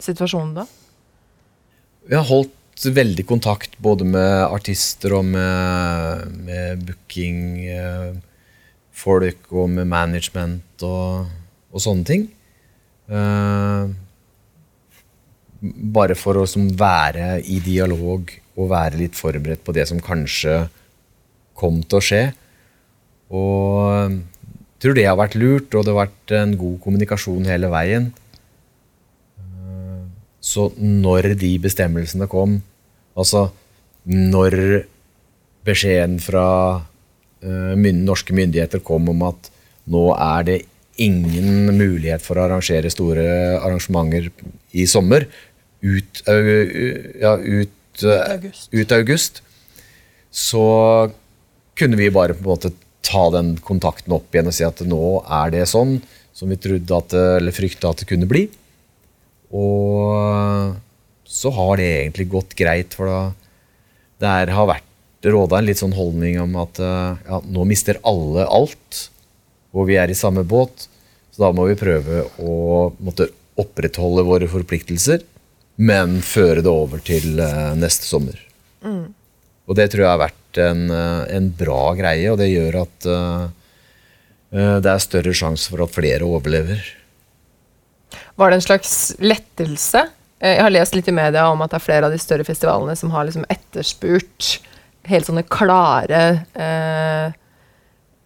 situasjonen 0.00 0.54
da? 0.56 0.64
Vi 2.08 2.16
har 2.16 2.24
holdt 2.28 2.86
veldig 2.96 3.24
kontakt 3.28 3.76
både 3.82 4.06
med 4.08 4.44
artister 4.48 5.16
og 5.18 5.24
med, 5.28 6.32
med 6.44 6.84
booking 6.88 7.42
eh, 7.68 8.14
og 9.04 9.68
med 9.70 9.88
management 9.88 10.84
og, 10.86 11.28
og 11.72 11.84
sånne 11.84 12.08
ting. 12.08 12.28
Uh, 13.08 13.92
bare 15.60 16.16
for 16.16 16.40
å 16.40 16.46
som, 16.48 16.70
være 16.72 17.42
i 17.44 17.58
dialog 17.64 18.30
og 18.54 18.70
være 18.70 19.00
litt 19.00 19.18
forberedt 19.18 19.64
på 19.66 19.74
det 19.74 19.86
som 19.90 20.02
kanskje 20.02 20.64
kom 21.58 21.82
til 21.82 21.98
å 21.98 22.04
skje. 22.04 22.22
Og 23.34 24.12
jeg 24.14 24.82
tror 24.82 24.98
det 24.98 25.06
har 25.08 25.18
vært 25.18 25.38
lurt, 25.40 25.74
og 25.74 25.84
det 25.84 25.94
har 25.94 26.02
vært 26.04 26.34
en 26.38 26.54
god 26.60 26.76
kommunikasjon 26.84 27.48
hele 27.50 27.70
veien. 27.72 28.10
Eh, 29.38 30.02
Så 30.44 30.70
når 30.78 31.34
de 31.40 31.54
bestemmelsene 31.58 32.28
kom, 32.28 32.60
altså 33.16 33.48
når 34.04 34.84
beskjeden 35.64 36.18
fra 36.20 36.46
eh, 37.40 37.90
norske 37.96 38.36
myndigheter 38.36 38.84
kom 38.84 39.08
om 39.08 39.24
at 39.30 39.50
nå 39.88 40.10
er 40.14 40.44
det 40.44 40.58
ingen 41.00 41.72
mulighet 41.74 42.22
for 42.22 42.38
å 42.38 42.44
arrangere 42.44 42.92
store 42.92 43.24
arrangementer 43.58 44.28
i 44.76 44.84
sommer 44.86 45.26
ut, 45.84 46.20
ja, 46.24 47.34
ut, 47.34 47.72
eh, 48.02 48.24
August. 48.34 48.68
ut 48.72 48.92
august, 48.96 49.42
så 50.34 50.64
kunne 51.78 51.98
vi 52.00 52.10
bare 52.10 52.34
på 52.34 52.42
en 52.42 52.50
måte 52.50 52.72
ta 53.04 53.28
den 53.30 53.54
kontakten 53.62 54.14
opp 54.16 54.34
igjen 54.34 54.50
og 54.50 54.56
si 54.56 54.66
at 54.66 54.80
nå 54.88 55.04
er 55.42 55.52
det 55.54 55.68
sånn 55.70 55.98
som 56.34 56.50
vi 56.50 56.58
trodde 56.58 56.98
at, 56.98 57.14
eller 57.14 57.54
frykta 57.54 57.92
at 57.92 58.02
det 58.02 58.08
kunne 58.10 58.26
bli. 58.30 58.48
Og 59.54 60.74
så 61.28 61.52
har 61.54 61.78
det 61.78 61.90
egentlig 62.00 62.26
gått 62.32 62.56
greit, 62.58 62.96
for 62.96 63.10
da 63.10 63.20
det 64.22 64.30
er, 64.30 64.52
har 64.56 64.70
vært 64.70 65.28
råda 65.28 65.58
en 65.58 65.68
litt 65.68 65.80
sånn 65.80 65.94
holdning 65.96 66.38
om 66.42 66.56
at 66.62 66.78
eh, 66.82 67.22
ja, 67.26 67.40
nå 67.44 67.64
mister 67.68 68.00
alle 68.06 68.46
alt, 68.46 69.04
og 69.74 69.88
vi 69.88 69.98
er 70.00 70.10
i 70.10 70.16
samme 70.16 70.44
båt, 70.46 70.86
så 71.34 71.46
da 71.46 71.50
må 71.56 71.66
vi 71.68 71.78
prøve 71.78 72.24
å 72.38 72.92
måtte 73.02 73.30
opprettholde 73.60 74.24
våre 74.26 74.48
forpliktelser, 74.50 75.24
men 75.76 76.18
føre 76.22 76.62
det 76.62 76.70
over 76.70 77.02
til 77.04 77.38
eh, 77.42 77.74
neste 77.78 78.06
sommer. 78.06 78.38
Og 79.64 79.78
det 79.78 79.88
tror 79.90 80.04
jeg 80.04 80.12
har 80.12 80.22
vært 80.22 80.60
en, 80.62 80.82
eh, 80.92 81.22
en 81.36 81.48
bra 81.58 81.82
greie, 81.98 82.26
og 82.30 82.38
det 82.40 82.50
gjør 82.52 82.82
at 82.84 83.08
uh, 83.10 83.46
det 84.54 84.86
er 84.86 85.00
større 85.02 85.32
sjanse 85.34 85.72
for 85.72 85.82
at 85.82 85.94
flere 85.94 86.26
overlever. 86.28 86.78
Var 88.38 88.50
det 88.50 88.60
en 88.60 88.66
slags 88.68 88.92
lettelse? 89.18 90.04
Jeg 90.44 90.60
har 90.62 90.70
lest 90.70 90.94
litt 90.94 91.08
i 91.10 91.14
media 91.16 91.48
om 91.50 91.62
at 91.64 91.72
det 91.72 91.80
er 91.80 91.86
flere 91.88 92.06
av 92.06 92.14
de 92.14 92.20
større 92.22 92.46
festivalene 92.46 92.94
som 92.98 93.10
har 93.14 93.26
liksom 93.26 93.46
etterspurt 93.50 94.58
helt 95.08 95.26
sånne 95.26 95.42
klare 95.50 96.20
uh, 96.54 97.34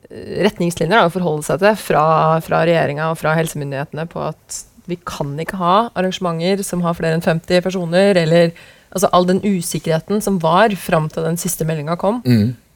retningslinjer 0.09 0.99
da, 0.99 1.07
å 1.09 1.13
forholde 1.13 1.47
seg 1.47 1.63
til 1.63 1.81
fra, 1.81 2.05
fra 2.45 2.63
regjeringa 2.69 3.11
og 3.13 3.19
fra 3.21 3.35
helsemyndighetene 3.39 4.07
på 4.11 4.23
at 4.29 4.63
vi 4.89 4.97
kan 5.07 5.35
ikke 5.41 5.59
ha 5.61 5.77
arrangementer 5.99 6.65
som 6.67 6.83
har 6.87 6.97
flere 6.97 7.19
enn 7.19 7.25
50 7.25 7.63
personer, 7.65 8.17
eller 8.17 8.53
altså 8.89 9.11
all 9.13 9.27
den 9.29 9.43
usikkerheten 9.45 10.23
som 10.25 10.39
var 10.41 10.73
fram 10.81 11.11
til 11.13 11.27
den 11.27 11.37
siste 11.41 11.67
meldinga 11.69 11.99
kom. 12.01 12.23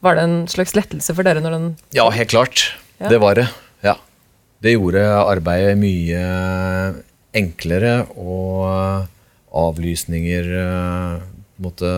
Var 0.03 0.17
det 0.17 0.25
en 0.27 0.39
slags 0.51 0.75
lettelse 0.77 1.15
for 1.15 1.25
dere 1.25 1.41
når 1.41 1.57
den 1.57 1.69
Ja, 1.95 2.09
helt 2.13 2.29
klart. 2.29 2.67
Ja. 2.99 3.09
Det 3.09 3.19
var 3.23 3.39
det. 3.39 3.47
Ja. 3.83 3.95
Det 4.61 4.75
gjorde 4.75 5.01
arbeidet 5.23 5.77
mye 5.81 6.21
enklere, 7.33 8.03
og 8.13 9.09
avlysninger 9.53 10.51
eh, 10.59 11.23
måte 11.61 11.89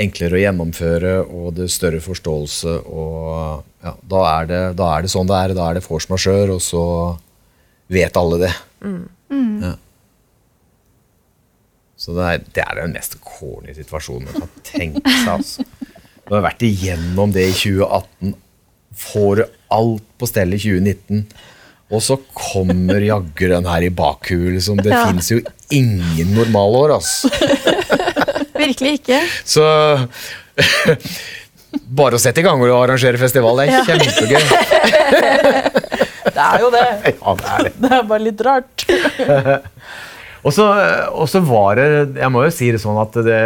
enklere 0.00 0.38
å 0.38 0.40
gjennomføre, 0.40 1.14
og 1.28 1.54
det 1.58 1.68
større 1.72 2.00
forståelse. 2.00 2.76
Og 2.88 3.84
ja, 3.84 3.94
da 4.12 4.22
er, 4.30 4.48
det, 4.48 4.62
da 4.80 4.94
er 4.94 5.04
det 5.04 5.12
sånn 5.12 5.28
det 5.28 5.36
er. 5.36 5.54
Da 5.56 5.68
er 5.68 5.78
det 5.78 5.84
force 5.84 6.08
majeure, 6.12 6.56
og 6.56 6.64
så 6.64 6.84
vet 7.90 8.16
alle 8.20 8.38
det. 8.46 8.52
Ja. 9.60 9.74
Så 12.00 12.14
det 12.16 12.24
er, 12.32 12.38
det 12.56 12.62
er 12.64 12.74
den 12.80 12.94
mest 12.96 13.18
corny 13.20 13.74
situasjonen 13.76 14.30
man 14.30 14.34
kan 14.46 14.50
tenke 14.64 15.02
seg. 15.04 15.28
Altså. 15.34 15.64
Du 16.24 16.34
har 16.36 16.44
vært 16.46 16.62
igjennom 16.64 17.32
det 17.34 17.44
i 17.50 17.54
2018, 17.56 18.34
får 19.00 19.42
alt 19.74 20.06
på 20.20 20.28
stell 20.30 20.54
i 20.56 20.60
2019, 20.62 21.24
og 21.90 22.00
så 22.06 22.16
kommer 22.38 23.02
jaggu 23.02 23.44
den 23.50 23.66
her 23.68 23.82
i 23.84 23.90
bakhuet. 23.92 24.52
Liksom. 24.56 24.76
Det 24.80 24.92
Ja. 24.94 25.02
finnes 25.10 25.28
jo 25.32 25.40
ingen 25.74 26.30
normalår, 26.38 26.94
altså. 26.96 27.28
Virkelig 28.60 28.92
ikke. 29.00 29.20
Så 29.44 29.64
bare 32.00 32.14
å 32.16 32.22
sette 32.22 32.40
i 32.40 32.46
gang 32.46 32.60
og 32.62 32.70
arrangere 32.84 33.18
festival, 33.20 33.56
det 33.60 33.68
er 33.68 33.72
Ja. 33.76 33.84
kjempegøy. 33.90 34.42
Det 36.40 36.46
er 36.46 36.62
jo 36.64 36.70
det. 36.72 36.86
Ja, 37.20 37.34
det 37.36 37.50
er 37.52 37.66
det. 37.66 37.74
Det 37.84 37.90
er 37.96 38.08
bare 38.08 38.24
litt 38.24 38.46
rart. 38.46 38.86
Og 40.40 40.54
så, 40.56 40.64
og 41.12 41.26
så 41.28 41.42
var 41.44 41.76
det 41.76 42.14
Jeg 42.16 42.32
må 42.32 42.46
jo 42.46 42.52
si 42.54 42.70
det 42.72 42.78
sånn 42.80 42.96
at 42.96 43.12
det 43.26 43.40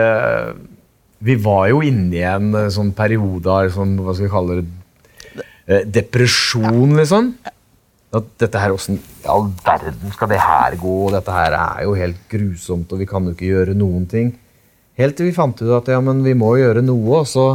Vi 1.26 1.34
var 1.42 1.64
jo 1.72 1.80
inne 1.82 2.14
i 2.14 2.22
en 2.22 2.52
eh, 2.54 2.68
sånn 2.70 2.92
periode 2.94 3.50
av 3.50 3.72
sånn, 3.74 3.96
hva 3.98 4.14
skal 4.14 4.28
vi 4.28 4.30
kalle 4.30 4.58
det 4.60 5.42
eh, 5.66 5.82
Depresjon, 5.90 6.94
liksom. 7.00 7.32
At 8.14 8.30
dette 8.38 8.62
her, 8.62 8.76
Åssen 8.76 9.00
i 9.00 9.26
all 9.26 9.48
verden 9.64 10.14
skal 10.14 10.30
det 10.30 10.38
her 10.38 10.78
gå? 10.78 10.94
Dette 11.16 11.34
her 11.34 11.58
er 11.58 11.82
jo 11.88 11.96
helt 11.98 12.20
grusomt, 12.30 12.94
og 12.94 13.02
vi 13.02 13.10
kan 13.10 13.26
jo 13.26 13.34
ikke 13.34 13.50
gjøre 13.50 13.74
noen 13.74 14.06
ting. 14.06 14.30
Helt 15.00 15.18
til 15.18 15.32
vi 15.32 15.34
fant 15.34 15.58
ut 15.64 15.72
at 15.74 15.90
ja, 15.90 15.98
men 16.04 16.22
vi 16.22 16.36
må 16.38 16.52
gjøre 16.60 16.84
noe, 16.86 17.24
og 17.24 17.26
så 17.26 17.48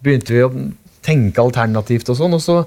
begynte 0.00 0.32
vi 0.32 0.46
å 0.46 0.52
tenke 1.04 1.44
alternativt 1.44 2.08
og 2.14 2.16
sånn, 2.16 2.38
og 2.38 2.40
så 2.40 2.62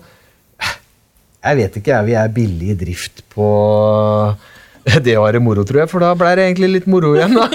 Jeg 1.43 1.59
vet 1.59 1.77
ikke, 1.79 1.91
jeg. 1.91 2.07
Vi 2.07 2.15
er 2.15 2.33
billig 2.33 2.69
i 2.71 2.77
drift 2.79 3.23
på 3.33 3.47
det 5.05 5.17
å 5.19 5.25
være 5.25 5.41
moro, 5.43 5.65
tror 5.67 5.83
jeg, 5.83 5.91
for 5.91 6.03
da 6.03 6.13
ble 6.17 6.31
det 6.39 6.47
egentlig 6.49 6.71
litt 6.77 6.87
moro 6.91 7.13
igjen. 7.17 7.35
da. 7.35 7.47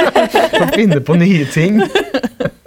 Å 0.64 0.68
finne 0.74 1.00
på 1.04 1.16
nye 1.20 1.46
ting. 1.52 1.80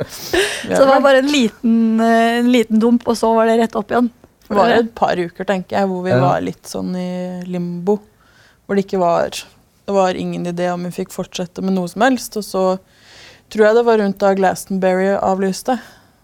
Så 0.03 0.79
det 0.79 0.89
var 0.89 1.01
bare 1.03 1.21
en 1.21 1.29
liten, 1.29 1.99
eh, 2.01 2.39
en 2.39 2.49
liten 2.51 2.79
dump, 2.81 3.05
og 3.07 3.17
så 3.19 3.29
var 3.35 3.49
det 3.49 3.57
rett 3.59 3.75
opp 3.77 3.91
igjen. 3.91 4.09
Det 4.47 4.55
var 4.57 4.71
et 4.73 4.89
par 4.95 5.19
uker 5.19 5.47
tenker 5.47 5.77
jeg, 5.77 5.89
hvor 5.89 6.03
vi 6.05 6.15
var 6.19 6.43
litt 6.43 6.69
sånn 6.69 6.93
i 6.97 7.09
limbo. 7.49 7.97
Hvor 8.65 8.77
det 8.77 8.85
ikke 8.85 9.01
var 9.01 9.43
Det 9.83 9.91
var 9.91 10.15
ingen 10.15 10.45
idé 10.47 10.69
om 10.71 10.85
vi 10.87 10.93
fikk 10.95 11.11
fortsette 11.11 11.59
med 11.59 11.75
noe 11.75 11.89
som 11.91 12.05
helst. 12.05 12.37
Og 12.39 12.45
så 12.47 12.61
tror 13.51 13.65
jeg 13.65 13.75
det 13.75 13.83
var 13.83 13.99
rundt 13.99 14.21
da 14.21 14.29
Glastonbury 14.37 15.09
avlyste. 15.17 15.75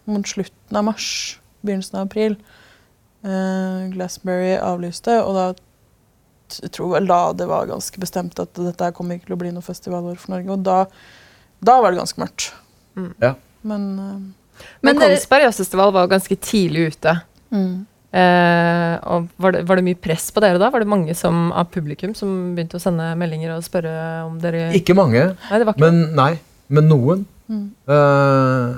Mot 0.08 0.24
slutten 0.28 0.80
av 0.80 0.86
mars, 0.88 1.40
begynnelsen 1.60 2.00
av 2.00 2.06
april. 2.08 2.38
Eh, 3.26 3.90
Glastonbury 3.94 4.54
avlyste, 4.58 5.20
og 5.26 5.36
da 5.36 5.48
jeg 6.58 6.72
tror 6.74 6.96
vel 6.96 7.06
da 7.10 7.20
det 7.38 7.46
var 7.50 7.68
ganske 7.70 8.02
bestemt 8.02 8.40
at 8.42 8.58
dette 8.58 8.88
kom 8.90 9.04
kommer 9.04 9.20
ikke 9.20 9.30
til 9.30 9.36
å 9.36 9.42
bli 9.44 9.52
noe 9.54 9.66
festivalår 9.66 10.18
for 10.18 10.34
Norge. 10.34 10.56
Og 10.56 10.64
da, 10.66 10.80
da 11.62 11.76
var 11.84 11.94
det 11.94 12.02
ganske 12.02 12.22
mørkt. 12.24 12.50
Ja. 13.22 13.36
Men 13.62 13.86
Men, 13.96 14.34
Men 14.82 15.00
Kongsberg 15.00 15.46
Jazzfestival 15.46 15.94
var 15.94 16.10
ganske 16.12 16.36
tidlig 16.36 16.94
ute. 16.96 17.22
mm. 17.52 17.86
Eh, 18.10 18.94
og 19.06 19.28
var 19.38 19.54
det, 19.54 19.60
var 19.70 19.78
det 19.78 19.84
mye 19.86 19.98
press 20.02 20.32
på 20.34 20.42
dere 20.42 20.58
da? 20.58 20.72
Var 20.74 20.82
det 20.82 20.90
mange 20.90 21.14
som, 21.14 21.52
av 21.54 21.68
publikum 21.70 22.16
som 22.18 22.56
begynte 22.58 22.80
å 22.80 22.82
sende 22.82 23.12
meldinger 23.20 23.54
og 23.54 23.62
spørre 23.62 23.92
om 24.26 24.40
dere 24.42 24.72
Ikke 24.74 24.96
mange, 24.98 25.28
Nei, 25.38 25.60
det 25.62 25.68
var 25.68 25.78
ikke 25.78 25.84
men 25.86 26.16
nei. 26.18 26.32
Men 26.74 26.90
noen. 26.90 27.22
Mm. 27.46 27.68
Eh, 27.86 28.74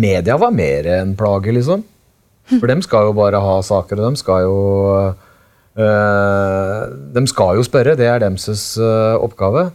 media 0.00 0.38
var 0.40 0.56
mer 0.56 0.88
enn 0.96 1.12
plage, 1.16 1.52
liksom. 1.52 1.84
For 2.50 2.68
dem 2.68 2.82
skal 2.84 3.08
jo 3.08 3.14
bare 3.16 3.40
ha 3.40 3.54
saker, 3.64 4.00
og 4.00 4.10
dem 4.10 4.18
skal 4.20 4.44
jo 4.44 4.58
eh, 5.80 6.82
dem 7.16 7.28
skal 7.30 7.58
jo 7.58 7.64
spørre, 7.66 7.96
det 7.98 8.08
er 8.10 8.20
deres 8.24 8.66
eh, 8.76 9.16
oppgave. 9.16 9.70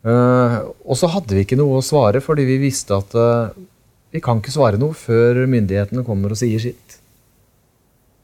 Uh, 0.00 0.72
og 0.88 0.96
så 0.96 1.10
hadde 1.12 1.36
vi 1.36 1.42
ikke 1.44 1.58
noe 1.60 1.76
å 1.76 1.84
svare, 1.84 2.22
fordi 2.24 2.46
vi 2.48 2.54
visste 2.62 2.96
at 2.96 3.12
uh, 3.20 3.52
vi 4.08 4.22
kan 4.24 4.38
ikke 4.40 4.54
svare 4.54 4.80
noe 4.80 4.96
før 4.96 5.42
myndighetene 5.44 6.06
kommer 6.06 6.32
og 6.32 6.40
sier 6.40 6.62
sitt. 6.62 6.96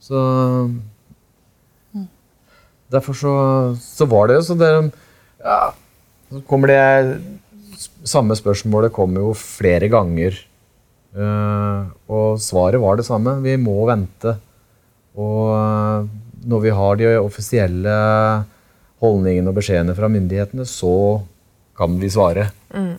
Så 0.01 0.17
Derfor 2.87 3.17
så, 3.19 3.33
så 3.83 4.07
var 4.07 4.29
det 4.31 4.37
så 4.47 4.55
det 4.55 4.69
ja, 5.43 5.73
Så 6.31 6.39
kommer 6.47 6.71
det 6.71 7.19
Samme 8.07 8.35
spørsmålet 8.39 8.93
kommer 8.95 9.21
jo 9.21 9.33
flere 9.37 9.89
ganger. 9.91 10.37
Eh, 11.17 11.87
og 12.13 12.37
svaret 12.43 12.81
var 12.81 12.99
det 12.99 13.07
samme. 13.07 13.37
Vi 13.45 13.55
må 13.61 13.79
vente. 13.89 14.37
Og 15.17 15.41
eh, 15.55 16.09
når 16.47 16.63
vi 16.63 16.75
har 16.79 16.99
de 16.99 17.11
offisielle 17.19 17.95
holdningene 19.01 19.51
og 19.51 19.57
beskjedene 19.57 19.95
fra 19.97 20.09
myndighetene, 20.11 20.65
så 20.69 21.23
kan 21.77 21.97
vi 22.01 22.09
svare. 22.09 22.49
Mm. 22.73 22.97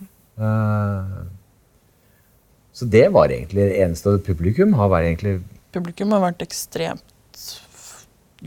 så 2.73 2.87
det 2.87 3.09
var 3.13 3.33
egentlig 3.35 3.65
det 3.73 3.81
eneste. 3.83 4.13
Publikum 4.23 4.77
har 4.79 4.93
vært 4.93 5.09
egentlig 5.09 5.33
publikum 5.75 6.15
har 6.15 6.23
vært 6.29 6.45
ekstremt 6.47 7.45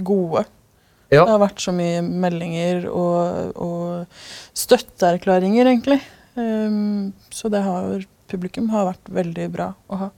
gode. 0.08 0.46
Ja. 1.12 1.26
Det 1.26 1.34
har 1.34 1.42
vært 1.42 1.64
så 1.64 1.74
mye 1.76 2.00
meldinger 2.06 2.88
og, 2.88 3.58
og 3.60 4.58
støtteerklæringer, 4.58 5.68
egentlig. 5.68 6.00
Um, 6.40 7.12
så 7.34 7.52
det 7.52 7.64
har, 7.66 8.06
publikum 8.32 8.72
har 8.74 8.94
vært 8.94 9.14
veldig 9.22 9.48
bra 9.54 9.72
å 9.92 10.02
ha. 10.06 10.10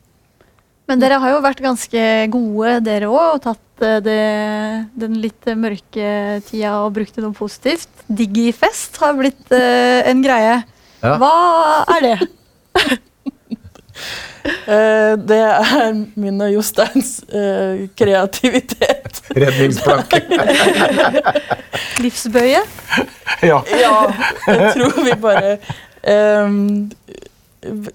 Men 0.89 0.99
dere 0.99 1.19
har 1.23 1.31
jo 1.31 1.43
vært 1.43 1.63
ganske 1.63 2.01
gode, 2.33 2.75
dere 2.83 3.07
òg, 3.07 3.37
og 3.37 3.43
tatt 3.45 3.85
eh, 3.85 4.01
det, 4.03 4.17
den 4.99 5.15
litt 5.23 5.47
mørke 5.55 6.41
tida 6.49 6.75
og 6.83 6.91
brukt 6.97 7.15
det 7.15 7.23
noe 7.23 7.35
positivt. 7.37 7.89
Digifest 8.11 8.99
har 9.01 9.15
blitt 9.15 9.47
uh, 9.55 10.03
en 10.09 10.23
greie. 10.25 10.59
Ja. 10.99 11.15
Hva 11.21 11.31
er 11.95 12.03
det? 12.03 12.17
uh, 14.67 15.15
det 15.31 15.39
er 15.39 15.95
min 16.19 16.43
og 16.43 16.51
Josteins 16.51 17.15
uh, 17.31 17.87
kreativitet. 17.95 19.23
Redningsplanke. 19.43 20.19
Livsbøye? 22.03 22.63
ja. 23.39 23.59
Ja, 23.71 23.95
jeg 24.51 24.73
tror 24.75 24.99
vi 24.99 25.15
bare 25.19 25.57
ehm, 26.03 26.67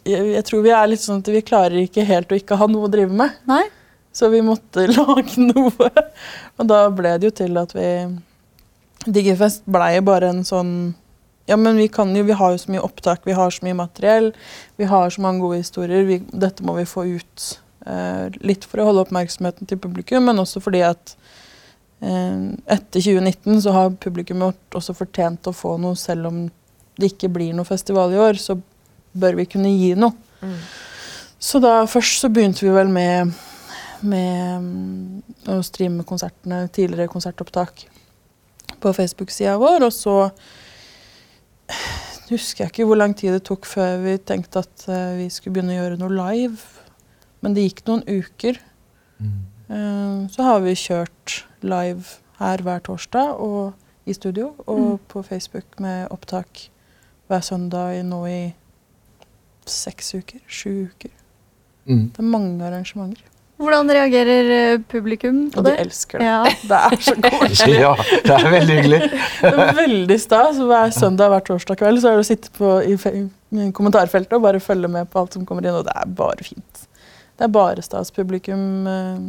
jeg, 0.04 0.44
tror 0.48 0.62
vi 0.64 0.72
er 0.74 0.88
litt 0.88 1.02
sånn 1.02 1.20
at 1.22 1.28
vi 1.32 1.44
klarer 1.44 1.82
ikke 1.82 2.06
helt 2.08 2.32
å 2.32 2.38
ikke 2.38 2.58
ha 2.60 2.68
noe 2.70 2.88
å 2.88 2.92
drive 2.92 3.14
med. 3.14 3.36
Nei? 3.48 3.64
Så 4.12 4.30
vi 4.32 4.40
måtte 4.44 4.86
lage 4.96 5.42
noe. 5.42 5.90
Og 6.58 6.70
da 6.70 6.86
ble 6.94 7.16
det 7.18 7.30
jo 7.30 7.36
til 7.44 7.60
at 7.60 7.74
vi 7.76 7.90
Digifest 9.08 9.62
blei 9.70 10.00
bare 10.04 10.32
en 10.32 10.42
sånn 10.44 10.72
Ja, 11.48 11.56
men 11.56 11.78
vi 11.80 11.86
kan 11.88 12.10
jo, 12.16 12.24
vi 12.28 12.36
har 12.36 12.52
jo 12.52 12.58
så 12.60 12.72
mye 12.74 12.82
opptak, 12.84 13.22
vi 13.24 13.36
har 13.36 13.52
så 13.54 13.64
mye 13.64 13.76
materiell, 13.78 14.32
vi 14.76 14.88
har 14.90 15.08
så 15.08 15.22
mange 15.24 15.40
gode 15.40 15.62
historier. 15.62 16.02
Vi, 16.04 16.18
dette 16.28 16.66
må 16.66 16.74
vi 16.76 16.84
få 16.84 17.06
ut. 17.08 17.46
Eh, 17.88 18.26
litt 18.44 18.66
for 18.68 18.82
å 18.82 18.88
holde 18.90 19.06
oppmerksomheten 19.06 19.68
til 19.70 19.80
publikum, 19.80 20.26
men 20.28 20.42
også 20.42 20.60
fordi 20.60 20.82
at 20.84 21.14
eh, 22.04 22.50
etter 22.68 23.00
2019 23.00 23.62
så 23.64 23.72
har 23.72 23.96
publikum 23.96 24.44
vårt 24.44 24.76
også 24.76 24.96
fortjent 24.98 25.48
å 25.48 25.56
få 25.56 25.78
noe, 25.80 25.96
selv 25.96 26.28
om 26.28 26.42
det 27.00 27.14
ikke 27.14 27.30
blir 27.32 27.56
noe 27.56 27.68
festival 27.68 28.12
i 28.12 28.20
år, 28.20 28.36
så 28.42 28.58
bør 29.12 29.38
vi 29.38 29.46
kunne 29.50 29.72
gi 29.72 29.92
noe. 29.98 30.14
Så 31.38 31.60
da 31.62 31.84
først 31.86 32.22
så 32.22 32.30
begynte 32.34 32.64
vi 32.66 32.72
vel 32.74 32.90
med, 32.90 33.32
med 34.02 34.64
mm, 34.64 35.20
å 35.54 35.60
streame 35.66 36.06
konsertene, 36.06 36.64
tidligere 36.74 37.10
konsertopptak 37.12 37.84
på 38.82 38.92
Facebook-sida 38.94 39.54
vår, 39.58 39.86
og 39.86 39.94
så 39.94 40.16
husker 42.32 42.64
jeg 42.64 42.72
ikke 42.72 42.88
hvor 42.88 42.98
lang 42.98 43.14
tid 43.16 43.36
det 43.36 43.44
tok 43.48 43.68
før 43.70 44.02
vi 44.02 44.16
tenkte 44.18 44.64
at 44.64 44.88
eh, 44.90 45.18
vi 45.22 45.28
skulle 45.32 45.58
begynne 45.58 45.76
å 45.76 45.80
gjøre 45.80 46.00
noe 46.02 46.16
live. 46.16 46.84
Men 47.42 47.54
det 47.54 47.68
gikk 47.68 47.84
noen 47.86 48.02
uker. 48.06 48.58
Mm. 49.18 50.28
så 50.30 50.44
har 50.46 50.60
vi 50.62 50.72
kjørt 50.78 51.32
live 51.66 52.20
her 52.38 52.62
hver 52.62 52.84
torsdag 52.86 53.40
og 53.42 53.74
i 54.08 54.14
studio 54.14 54.52
og 54.70 55.00
på 55.10 55.24
Facebook 55.26 55.80
med 55.82 56.06
opptak 56.14 56.68
hver 57.28 57.42
søndag 57.44 57.98
nå 58.06 58.20
i 58.30 58.42
seks 59.72 60.14
uker. 60.14 60.40
Sju 60.46 60.88
uker. 60.90 61.12
Mm. 61.88 62.06
Det 62.12 62.22
er 62.22 62.28
mange 62.28 62.64
arrangementer. 62.66 63.24
Hvordan 63.58 63.90
reagerer 63.90 64.50
eh, 64.54 64.80
publikum 64.86 65.48
på 65.50 65.58
Og 65.58 65.66
de 65.66 65.72
elsker 65.82 66.20
det. 66.22 66.26
Ja. 66.28 66.42
Det 66.70 66.78
er 66.78 67.00
så 67.02 67.14
koselig. 67.24 67.80
ja, 67.86 67.94
det 68.22 68.36
er 68.36 68.50
veldig 68.52 68.76
hyggelig. 68.76 69.00
Det 69.42 69.50
er 69.64 69.74
veldig 69.80 70.18
stas. 70.22 70.60
Hver 70.62 70.94
søndag 70.94 71.32
hver 71.32 71.42
torsdag 71.48 71.80
kveld 71.80 72.02
så 72.02 72.12
er 72.12 72.20
det 72.20 72.26
å 72.26 72.28
sitte 72.28 72.52
på, 72.54 72.76
i, 72.86 72.94
i 72.94 73.66
kommentarfeltet 73.74 74.36
og 74.38 74.46
bare 74.46 74.62
følge 74.62 74.90
med 74.92 75.10
på 75.10 75.24
alt 75.24 75.34
som 75.34 75.46
kommer 75.48 75.66
inn, 75.66 75.80
og 75.80 75.88
det 75.88 75.96
er 75.96 76.14
bare 76.20 76.46
fint. 76.46 76.86
Det 77.38 77.48
er 77.48 77.52
bare 77.54 77.82
stas. 77.82 78.14
Publikum 78.14 78.86
eh, 78.86 79.26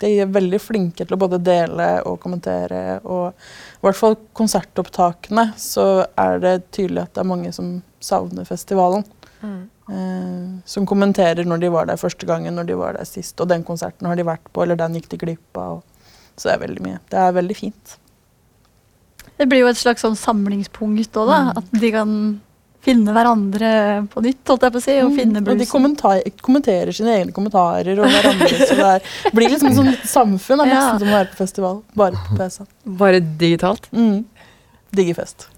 de 0.00 0.12
er 0.20 0.32
veldig 0.32 0.60
flinke 0.60 1.04
til 1.04 1.16
å 1.16 1.20
både 1.20 1.40
dele 1.44 1.88
og 2.08 2.18
kommentere. 2.22 2.98
Og 3.04 3.28
i 3.32 3.84
hvert 3.84 3.98
fall 3.98 4.16
konsertopptakene 4.36 5.50
så 5.60 6.06
er 6.20 6.40
det 6.42 6.56
tydelig 6.76 7.04
at 7.04 7.14
det 7.16 7.22
er 7.24 7.30
mange 7.32 7.52
som 7.56 7.78
savner 8.02 8.48
festivalen. 8.48 9.06
Eh, 9.42 10.46
som 10.64 10.86
kommenterer 10.86 11.44
når 11.46 11.60
de 11.62 11.68
var 11.70 11.86
der 11.86 11.96
første 12.00 12.26
gangen, 12.26 12.54
når 12.58 12.66
de 12.70 12.78
var 12.78 12.96
der 12.98 13.04
sist. 13.08 13.38
Og 13.40 13.48
den 13.48 13.62
konserten 13.64 14.06
har 14.08 14.16
de 14.18 14.24
vært 14.26 14.48
på, 14.52 14.62
eller 14.64 14.76
den 14.80 14.94
gikk 14.98 15.08
de 15.12 15.20
glipp 15.24 15.56
av. 15.62 15.82
Så 16.36 16.48
det 16.50 16.56
er 16.56 16.64
veldig 16.66 16.82
mye. 16.84 16.98
Det 17.10 17.20
er 17.22 17.32
veldig 17.36 17.56
fint. 17.56 17.96
Det 19.36 19.46
blir 19.50 19.60
jo 19.66 19.68
et 19.70 19.76
slags 19.80 20.00
sånn 20.04 20.16
samlingspunkt 20.16 21.16
òg, 21.20 21.28
da. 21.28 21.38
Mm. 21.50 21.56
At 21.60 21.80
de 21.80 21.90
kan 21.92 22.12
finne 22.86 23.10
hverandre 23.16 23.68
på 24.12 24.22
nytt, 24.22 24.42
holdt 24.46 24.62
jeg 24.62 24.72
på 24.76 24.78
å 24.78 24.84
si, 24.84 24.92
og 25.02 25.14
finne 25.16 25.40
blusen. 25.42 25.42
og 25.42 25.46
de 25.46 25.56
bluesen. 25.58 25.72
kommentar 25.72 26.20
kommenterer 26.46 26.94
sine 26.94 27.16
egne 27.18 27.32
kommentarer 27.34 27.98
og 27.98 28.06
hverandre. 28.06 28.60
så 28.62 28.76
det 28.78 28.86
er, 28.92 29.08
blir 29.34 29.50
liksom 29.50 29.74
sånn 29.80 29.90
samfunn. 30.06 30.62
Det 30.62 30.66
er 30.68 30.70
Ja. 30.70 30.76
nesten 30.80 31.00
som 31.02 31.08
å 31.08 31.16
være 31.18 31.30
på 31.32 31.40
festival, 31.40 31.82
bare 31.98 32.12
på 32.28 32.36
PC. 32.38 32.66
Bare 33.02 33.20
digitalt. 33.20 33.88
Mm. 33.92 34.24
Diggefest. 34.94 35.48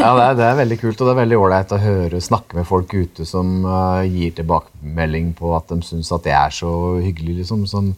Ja, 0.00 0.14
det 0.16 0.24
er, 0.24 0.38
det 0.38 0.46
er 0.46 0.58
veldig 0.60 0.78
kult, 0.80 1.00
og 1.00 1.08
det 1.08 1.12
er 1.12 1.20
veldig 1.20 1.38
ålreit 1.38 1.74
å 1.76 1.80
høre 1.82 2.22
snakke 2.24 2.58
med 2.58 2.66
folk 2.68 2.94
ute 2.96 3.26
som 3.28 3.60
uh, 3.68 4.02
gir 4.08 4.32
tilbakemelding 4.38 5.34
på 5.38 5.52
at 5.56 5.68
de 5.70 5.80
syns 5.86 6.10
at 6.14 6.24
det 6.26 6.34
er 6.34 6.54
så 6.54 6.72
hyggelig, 7.02 7.42
liksom. 7.42 7.66
Sånn, 7.70 7.92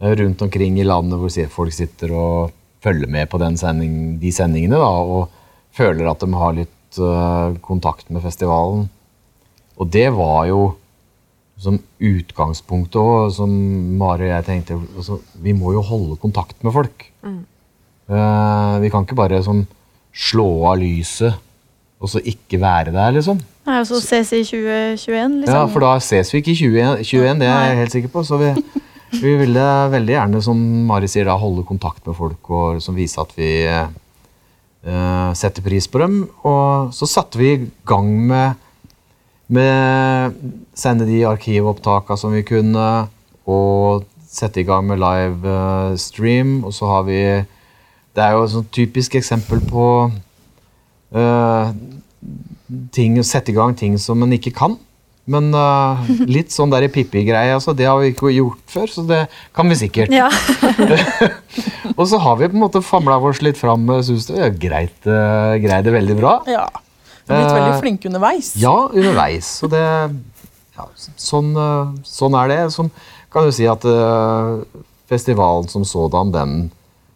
eh, 0.00 0.14
rundt 0.20 0.42
omkring 0.44 0.80
i 0.80 0.86
landet 0.86 1.20
hvor 1.22 1.54
folk 1.54 1.76
sitter 1.76 2.12
og 2.18 2.54
følger 2.84 3.08
med 3.08 3.30
på 3.32 3.40
den 3.40 3.56
sending, 3.60 4.18
de 4.20 4.32
sendingene, 4.34 4.80
da, 4.82 4.90
og 4.90 5.30
føler 5.74 6.10
at 6.10 6.22
de 6.22 6.42
har 6.42 6.58
litt 6.58 7.00
uh, 7.00 7.54
kontakt 7.64 8.10
med 8.12 8.24
festivalen. 8.26 8.88
Og 9.78 9.90
det 9.90 10.08
var 10.14 10.44
jo 10.50 10.74
som 11.60 11.78
utgangspunktet 12.02 12.98
òg, 12.98 13.30
som 13.34 13.50
Mari 13.98 14.26
og 14.26 14.32
jeg 14.32 14.46
tenkte 14.48 14.78
altså, 14.96 15.20
Vi 15.42 15.54
må 15.54 15.70
jo 15.74 15.84
holde 15.86 16.18
kontakt 16.20 16.58
med 16.66 16.74
folk. 16.74 17.06
Eh, 18.04 18.74
vi 18.82 18.90
kan 18.92 19.06
ikke 19.06 19.16
bare 19.16 19.42
sånn 19.44 19.64
slå 20.14 20.46
av 20.70 20.78
lyset 20.80 21.40
og 22.04 22.10
så 22.10 22.20
ikke 22.20 22.60
være 22.60 22.92
der, 22.92 23.14
liksom. 23.16 23.38
Nei, 23.64 23.78
og 23.80 23.86
så 23.88 24.00
ses 24.04 24.32
i 24.36 24.42
2021, 24.44 25.38
liksom. 25.40 25.54
Ja, 25.54 25.62
For 25.72 25.84
da 25.84 25.94
ses 26.04 26.32
vi 26.34 26.42
ikke 26.42 26.52
i 26.52 26.58
2021, 26.58 27.38
det 27.40 27.48
er 27.48 27.62
jeg 27.70 27.78
helt 27.78 27.94
sikker 27.94 28.12
på. 28.12 28.24
Så 28.28 28.36
vi, 28.40 28.50
vi 29.22 29.36
ville 29.40 29.68
veldig 29.94 30.12
gjerne, 30.12 30.42
som 30.44 30.60
Mari 30.90 31.08
sier, 31.08 31.24
da, 31.30 31.38
holde 31.40 31.64
kontakt 31.64 32.04
med 32.04 32.18
folk 32.18 32.50
og 32.52 32.76
liksom 32.76 32.98
vise 32.98 33.22
at 33.22 33.32
vi 33.38 33.52
uh, 33.70 35.30
setter 35.38 35.64
pris 35.64 35.88
på 35.88 36.02
dem. 36.02 36.20
Og 36.44 36.92
så 36.92 37.08
satte 37.08 37.40
vi 37.40 37.54
i 37.54 37.64
gang 37.88 38.12
med 38.28 38.60
med 39.54 40.36
sende 40.74 41.04
de 41.04 41.18
arkivopptakene 41.28 42.16
som 42.16 42.32
vi 42.32 42.40
kunne, 42.48 42.84
og 43.44 44.06
sette 44.24 44.62
i 44.62 44.66
gang 44.66 44.86
med 44.88 45.02
live 45.02 45.50
eh, 45.50 45.96
stream. 46.00 46.62
Og 46.64 46.72
så 46.74 46.88
har 46.88 47.04
vi 47.08 47.20
Det 48.14 48.22
er 48.24 48.36
jo 48.36 48.46
et 48.46 48.72
typisk 48.74 49.16
eksempel 49.18 49.62
på 49.66 49.84
uh, 51.14 51.70
ting, 52.94 53.18
sette 53.26 53.52
i 53.52 53.56
gang 53.56 53.74
ting 53.78 53.96
som 53.98 54.22
en 54.22 54.34
ikke 54.36 54.54
kan. 54.54 54.76
Men 55.24 55.48
uh, 55.56 56.04
litt 56.28 56.52
sånn 56.52 56.72
der 56.72 56.86
Pippi-greie, 56.92 57.56
altså, 57.56 57.72
det 57.76 57.88
har 57.88 57.98
vi 58.02 58.12
ikke 58.12 58.32
gjort 58.34 58.60
før, 58.70 58.90
så 58.92 59.04
det 59.08 59.20
kan 59.56 59.70
vi 59.72 59.80
sikkert. 59.80 60.12
Ja. 60.12 60.28
Og 61.98 62.06
så 62.10 62.20
har 62.20 62.38
vi 62.38 62.50
på 62.50 62.58
en 62.58 62.64
måte 62.64 62.84
famla 62.84 63.16
oss 63.18 63.40
litt 63.44 63.58
fram. 63.58 63.88
Syns 64.04 64.28
det 64.30 64.40
er 64.40 64.56
greit, 64.56 64.98
uh, 65.08 65.56
det 65.58 65.98
veldig 65.98 66.18
bra. 66.20 66.38
Ja. 66.50 66.68
Har 67.24 67.40
blitt 67.40 67.50
Eh, 67.50 67.56
veldig 67.56 67.80
flinke 67.80 68.08
underveis. 68.08 68.52
Ja, 68.60 68.74
underveis. 68.92 69.48
Og 69.64 69.70
det 69.72 69.84
ja, 70.76 70.86
sånn, 71.16 71.54
eh, 71.56 71.92
sånn 72.04 72.36
er 72.36 72.50
det. 72.50 72.60
Sånn 72.74 72.90
kan 73.32 73.46
du 73.46 73.54
si 73.54 73.66
at 73.66 73.84
eh, 73.88 74.82
festivalen 75.08 75.68
som 75.68 75.86
sådan, 75.88 76.32
den 76.34 76.70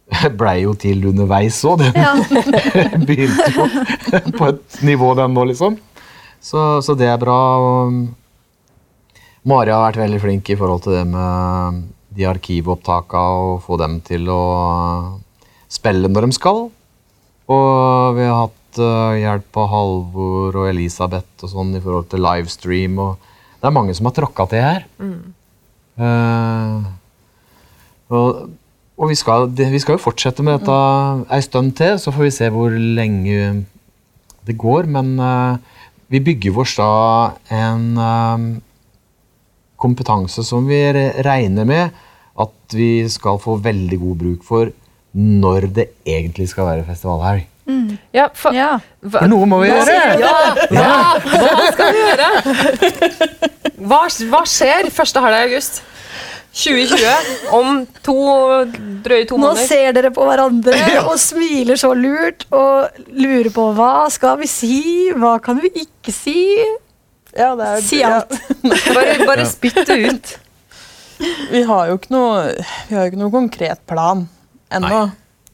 blei 0.41 0.63
jo 0.65 0.75
til 0.79 1.05
underveis 1.11 1.59
òg. 1.69 1.83
Den 1.83 1.99
ja. 1.99 2.15
begynte 3.09 3.51
jo 3.55 3.69
på 4.39 4.51
et 4.53 4.81
nivå, 4.87 5.13
den 5.19 5.37
nå, 5.37 5.45
liksom. 5.51 5.79
Så, 6.41 6.81
så 6.85 6.95
det 6.99 7.09
er 7.11 7.21
bra. 7.21 7.39
Mari 9.49 9.73
har 9.73 9.89
vært 9.89 10.03
veldig 10.03 10.21
flink 10.23 10.51
i 10.53 10.59
forhold 10.59 10.85
til 10.85 10.99
det 10.99 11.07
med 11.11 11.87
de 12.19 12.27
arkivopptaka 12.29 13.23
og 13.39 13.63
få 13.65 13.79
dem 13.81 13.99
til 14.07 14.29
å 14.33 14.43
spille 15.71 16.11
når 16.11 16.29
de 16.29 16.37
skal. 16.37 16.69
Og 17.49 18.17
vi 18.17 18.27
har 18.29 18.47
hatt 18.47 18.81
eh, 18.83 19.21
hjelp 19.23 19.59
av 19.63 19.69
Halvor 19.73 20.59
og 20.63 20.69
Elisabeth 20.71 21.47
og 21.47 21.53
sånn 21.53 21.75
i 21.77 21.83
forhold 21.83 22.09
til 22.13 22.25
livestream. 22.25 22.99
Og 23.03 23.29
det 23.59 23.69
er 23.69 23.77
mange 23.77 23.97
som 23.97 24.09
har 24.09 24.17
tråkka 24.17 24.49
til 24.51 24.65
her. 24.65 24.87
Eh, 25.99 26.89
og 28.15 28.58
og 28.99 29.13
vi, 29.13 29.17
skal, 29.19 29.47
vi 29.55 29.79
skal 29.79 29.95
jo 29.95 30.03
fortsette 30.03 30.43
med 30.43 30.59
dette 30.59 30.79
ei 31.35 31.43
stund 31.45 31.77
til, 31.79 31.99
så 32.03 32.11
får 32.15 32.25
vi 32.27 32.35
se 32.35 32.49
hvor 32.51 32.73
lenge 32.75 33.65
det 34.49 34.57
går. 34.59 34.89
Men 34.91 35.13
uh, 35.23 35.61
vi 36.11 36.23
bygger 36.25 36.57
vår 36.57 36.73
da 36.81 36.89
en 37.55 37.85
uh, 37.95 38.49
kompetanse 39.79 40.43
som 40.47 40.67
vi 40.67 40.81
regner 41.23 41.69
med 41.69 41.95
at 42.39 42.75
vi 42.75 43.07
skal 43.11 43.39
få 43.43 43.57
veldig 43.63 44.01
god 44.03 44.19
bruk 44.25 44.43
for 44.47 44.75
når 45.19 45.71
det 45.75 45.87
egentlig 46.07 46.49
skal 46.51 46.67
være 46.69 46.89
festivalhelg. 46.89 47.47
Ja, 48.17 48.31
for, 48.33 48.57
ja. 48.57 48.79
hva, 49.05 49.21
For 49.21 49.29
noe 49.29 49.47
må 49.49 49.59
vi 49.61 49.69
gjøre! 49.69 49.95
ja, 50.23 50.37
ja, 50.73 50.93
hva 51.21 51.67
skal 51.75 51.91
vi 51.93 52.01
gjøre? 52.01 52.29
Hva, 53.79 54.01
hva 54.33 54.41
skjer 54.49 54.89
første 54.91 55.21
halvdel 55.23 55.37
av 55.37 55.51
august 55.51 55.83
2020? 56.59 57.53
Om 57.55 57.85
to, 58.03 58.17
drøye 59.05 59.27
to 59.31 59.39
måneder. 59.39 59.61
Nå 59.63 59.69
ser 59.71 59.95
dere 59.97 60.11
på 60.15 60.27
hverandre 60.27 60.81
og 61.11 61.15
smiler 61.23 61.79
så 61.79 61.93
lurt 61.95 62.47
og 62.51 62.99
lurer 63.15 63.51
på 63.55 63.69
hva 63.79 64.09
skal 64.13 64.41
vi 64.43 64.49
si, 64.51 64.81
hva 65.15 65.37
kan 65.45 65.61
vi 65.63 65.71
ikke 65.85 66.15
si? 66.15 66.37
Ja, 67.37 67.53
det 67.59 67.69
er, 67.69 67.85
Si 67.85 68.03
alt. 68.03 68.35
Ja. 68.35 68.75
Bare, 68.97 69.15
bare 69.29 69.47
spytt 69.47 69.83
det 69.87 69.99
ut. 70.09 70.35
Vi 71.53 71.61
har 71.67 71.89
jo 71.91 71.97
ikke 71.99 72.13
noe, 72.15 72.43
vi 72.87 72.95
har 72.95 73.07
jo 73.07 73.11
ikke 73.11 73.19
noe 73.19 73.33
konkret 73.35 73.81
plan 73.91 74.21
ennå. 74.71 75.01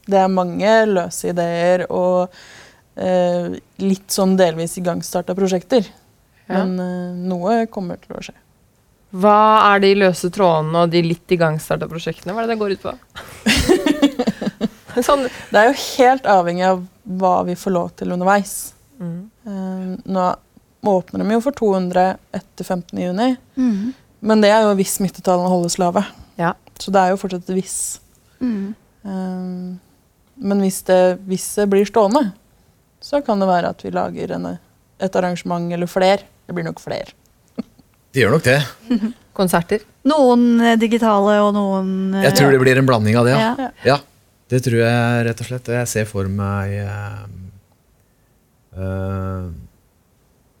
Det 0.05 0.19
er 0.21 0.29
mange 0.29 0.73
løse 0.85 1.31
ideer 1.31 1.87
og 1.89 2.35
eh, 3.01 3.55
litt 3.81 4.13
sånn 4.13 4.35
delvis 4.37 4.75
igangstarta 4.77 5.33
prosjekter. 5.37 5.87
Ja. 6.45 6.61
Men 6.61 6.75
eh, 6.83 7.17
noe 7.31 7.63
kommer 7.73 7.97
til 8.03 8.13
å 8.13 8.21
skje. 8.27 8.35
Hva 9.15 9.35
er 9.73 9.79
de 9.83 9.91
løse 9.95 10.27
trådene 10.33 10.81
og 10.85 10.89
de 10.91 11.01
litt 11.05 11.31
igangstarta 11.31 11.87
prosjektene? 11.87 12.33
Hva 12.35 12.43
er 12.43 12.47
det 12.49 12.55
det 12.55 12.61
går 12.61 12.73
ut 12.75 12.83
på? 12.83 12.93
sånn, 15.05 15.27
Det 15.51 15.59
er 15.61 15.69
jo 15.69 15.75
helt 15.97 16.25
avhengig 16.29 16.65
av 16.67 16.81
hva 17.05 17.35
vi 17.47 17.55
får 17.59 17.75
lov 17.75 17.91
til 17.99 18.11
underveis. 18.15 18.73
mm. 18.99 19.21
Eh, 19.45 19.89
nå 20.09 20.25
åpner 20.85 21.21
de 21.23 21.33
jo 21.35 21.41
for 21.41 21.51
200 21.57 22.17
etter 22.33 22.63
15. 22.65 22.99
juni, 23.01 23.35
Mm. 23.57 23.93
men 24.21 24.41
det 24.41 24.49
er 24.51 24.63
jo 24.65 24.75
hvis 24.75 24.95
smittetallene 24.99 25.49
holdes 25.49 25.77
lave. 25.81 26.03
Ja. 26.37 26.53
Så 26.79 26.91
det 26.91 26.99
er 27.01 27.09
jo 27.13 27.17
fortsatt 27.21 27.47
et 27.49 27.55
hvis. 27.55 27.99
Mm. 28.41 28.75
Eh, 29.05 29.77
men 30.37 30.59
hvis 30.61 30.81
det, 30.85 31.19
hvis 31.27 31.45
det 31.55 31.69
blir 31.69 31.85
stående, 31.85 32.33
så 33.01 33.21
kan 33.25 33.39
det 33.39 33.47
være 33.47 33.69
at 33.69 33.81
vi 33.85 33.91
lager 33.93 34.31
en, 34.35 34.57
et 34.99 35.15
arrangement 35.15 35.71
eller 35.73 35.87
flere. 35.87 36.19
Det 36.47 36.53
blir 36.55 36.65
nok 36.65 36.79
fler. 36.81 37.13
Det 38.15 38.23
gjør 38.23 38.37
nok 38.37 38.45
det. 38.47 38.59
Konserter. 39.35 39.81
Noen 40.07 40.61
eh, 40.63 40.77
digitale 40.79 41.33
og 41.43 41.51
noen 41.57 42.13
eh, 42.15 42.23
Jeg 42.29 42.37
tror 42.39 42.53
det 42.55 42.61
blir 42.61 42.79
en 42.79 42.87
blanding 42.87 43.17
av 43.19 43.27
det. 43.27 43.33
Ja. 43.35 43.49
ja. 43.59 43.71
Ja, 43.83 43.97
det 44.53 44.61
tror 44.63 44.79
jeg 44.79 45.25
rett 45.27 45.41
og 45.43 45.49
slett. 45.49 45.71
Jeg 45.81 45.89
ser 45.91 46.07
for 46.07 46.29
meg 46.31 46.77
uh, 46.87 47.25
uh, 48.79 49.49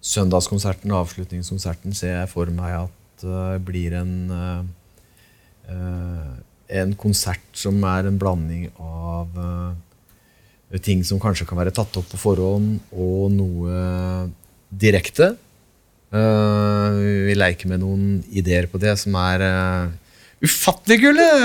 Søndagskonserten 0.03 0.91
og 0.91 1.05
avslutningskonserten 1.05 1.95
ser 1.95 2.17
jeg 2.17 2.31
for 2.33 2.51
meg 2.51 2.75
at 2.81 3.23
det 3.23 3.63
blir 3.65 3.95
en 3.95 4.11
En 5.65 6.91
konsert 6.99 7.45
som 7.57 7.79
er 7.87 8.09
en 8.09 8.17
blanding 8.19 8.67
av 8.75 9.31
ting 10.83 11.01
som 11.07 11.21
kanskje 11.21 11.47
kan 11.47 11.57
være 11.57 11.73
tatt 11.73 11.95
opp 11.97 12.09
på 12.11 12.19
forhånd, 12.19 12.75
og 12.91 13.31
noe 13.33 14.27
direkte. 14.69 15.31
Eh, 16.15 16.89
vi 17.27 17.35
leker 17.35 17.67
med 17.71 17.79
noen 17.83 18.23
ideer 18.31 18.67
på 18.71 18.79
det 18.79 18.95
som 19.01 19.15
er 19.19 19.43
uh, 19.43 19.91
ufattelig 20.45 21.01
gulle! 21.03 21.29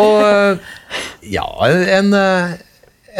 Og 0.00 0.16
ja, 1.26 1.46
en, 1.68 2.12
eh, 2.14 2.52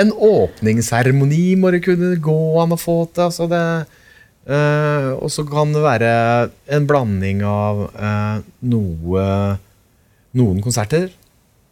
en 0.00 0.12
åpningsseremoni 0.12 1.56
må 1.60 1.70
det 1.74 1.82
kunne 1.84 2.14
gå 2.22 2.60
an 2.62 2.72
å 2.74 2.80
få 2.80 3.04
til. 3.12 3.28
Altså 3.28 3.48
det, 3.50 3.64
uh, 4.50 5.10
og 5.18 5.30
så 5.32 5.44
kan 5.48 5.74
det 5.74 5.82
være 5.84 6.12
en 6.76 6.86
blanding 6.88 7.44
av 7.46 7.88
eh, 7.94 8.36
noe 8.70 9.26
Noen 10.30 10.60
konserter 10.62 11.08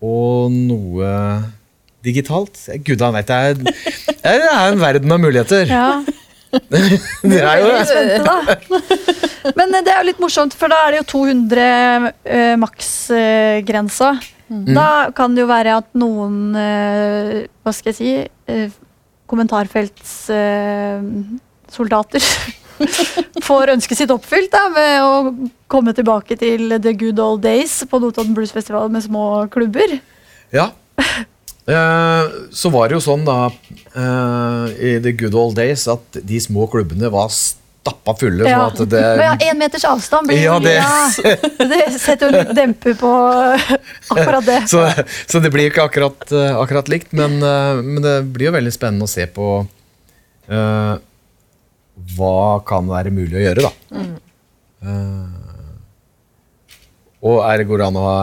og 0.02 0.50
noe 0.50 1.08
digitalt. 2.02 2.58
Gud 2.82 2.98
han 3.04 3.14
vet, 3.14 3.28
det 3.28 3.36
er, 3.38 3.54
det 4.18 4.48
er 4.50 4.64
en 4.64 4.82
verden 4.82 5.14
av 5.14 5.20
muligheter. 5.22 5.70
Ja. 5.70 6.02
Det 6.50 7.42
er 7.42 7.58
jo 7.60 7.66
det. 7.68 7.84
Men 9.58 9.74
eh, 9.74 9.82
det 9.84 9.92
er 9.92 9.98
jo 10.00 10.08
litt 10.08 10.22
morsomt, 10.22 10.54
for 10.56 10.68
da 10.72 10.76
er 10.86 10.90
det 10.94 11.00
jo 11.02 11.10
200 11.12 12.08
uh, 12.08 12.56
maksgrensa. 12.62 14.08
Da 14.48 14.88
kan 15.16 15.34
det 15.36 15.42
jo 15.44 15.48
være 15.50 15.76
at 15.76 15.88
noen 16.00 16.56
uh, 16.56 17.44
Hva 17.60 17.72
skal 17.76 17.92
jeg 17.92 17.98
si 17.98 18.24
uh, 18.24 18.68
Kommentarfeltssoldater 19.28 22.22
får 23.48 23.74
ønsket 23.74 23.98
sitt 24.00 24.14
oppfylt 24.14 24.52
da, 24.54 24.62
med 24.72 24.92
å 25.04 25.12
komme 25.68 25.92
tilbake 25.92 26.36
til 26.40 26.80
the 26.80 26.92
good 26.96 27.20
old 27.20 27.44
days 27.44 27.84
på 27.90 27.98
Notodden 28.00 28.34
Blues 28.36 28.52
Festival 28.56 28.88
med 28.92 29.02
små 29.04 29.46
klubber. 29.52 30.00
Ja. 30.54 30.66
Eh, 31.68 32.24
så 32.56 32.70
var 32.72 32.88
det 32.88 32.96
jo 32.96 33.04
sånn 33.04 33.26
da 33.28 33.38
eh, 33.48 34.66
i 34.80 34.92
the 35.04 35.12
good 35.12 35.34
old 35.36 35.56
days 35.58 35.84
at 35.90 36.16
de 36.24 36.38
små 36.40 36.64
klubbene 36.72 37.10
var 37.12 37.28
stappa 37.34 38.14
fulle. 38.16 38.46
Ja. 38.48 38.62
Sånn 38.72 38.88
det, 38.88 39.02
ja, 39.26 39.34
en 39.50 39.60
meters 39.60 39.84
avstand 39.88 40.30
blir 40.30 40.40
Ja, 40.40 40.56
det- 40.64 40.78
ja, 40.78 41.34
det 41.72 41.82
setter 42.00 42.28
jo 42.30 42.38
litt 42.38 42.54
demper 42.56 42.96
på 43.00 43.10
akkurat 44.16 44.46
det. 44.48 44.62
så, 44.72 44.86
så 45.28 45.42
det 45.44 45.52
blir 45.52 45.68
ikke 45.68 45.84
akkurat, 45.90 46.24
eh, 46.32 46.56
akkurat 46.56 46.88
likt, 46.88 47.12
men, 47.12 47.36
men 47.42 48.00
det 48.04 48.16
blir 48.32 48.48
jo 48.48 48.56
veldig 48.56 48.72
spennende 48.72 49.04
å 49.04 49.12
se 49.12 49.28
på 49.28 49.50
uh, 50.48 50.94
hva 52.16 52.40
kan 52.64 52.88
være 52.88 53.12
mulig 53.12 53.40
å 53.40 53.44
gjøre, 53.44 53.68
da. 53.68 54.00
Eh, 54.88 55.28
og 57.28 57.40
er 57.42 57.58
det 57.60 57.66
går 57.68 57.80
det 57.82 57.86
an 57.90 57.98
å 57.98 58.04
ha 58.06 58.18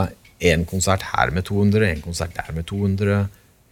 én 0.46 0.66
konsert 0.70 1.04
her 1.12 1.32
med 1.36 1.46
200, 1.48 1.90
én 1.96 2.02
konsert 2.04 2.36
der 2.38 2.54
med 2.56 2.66
200, 2.70 3.20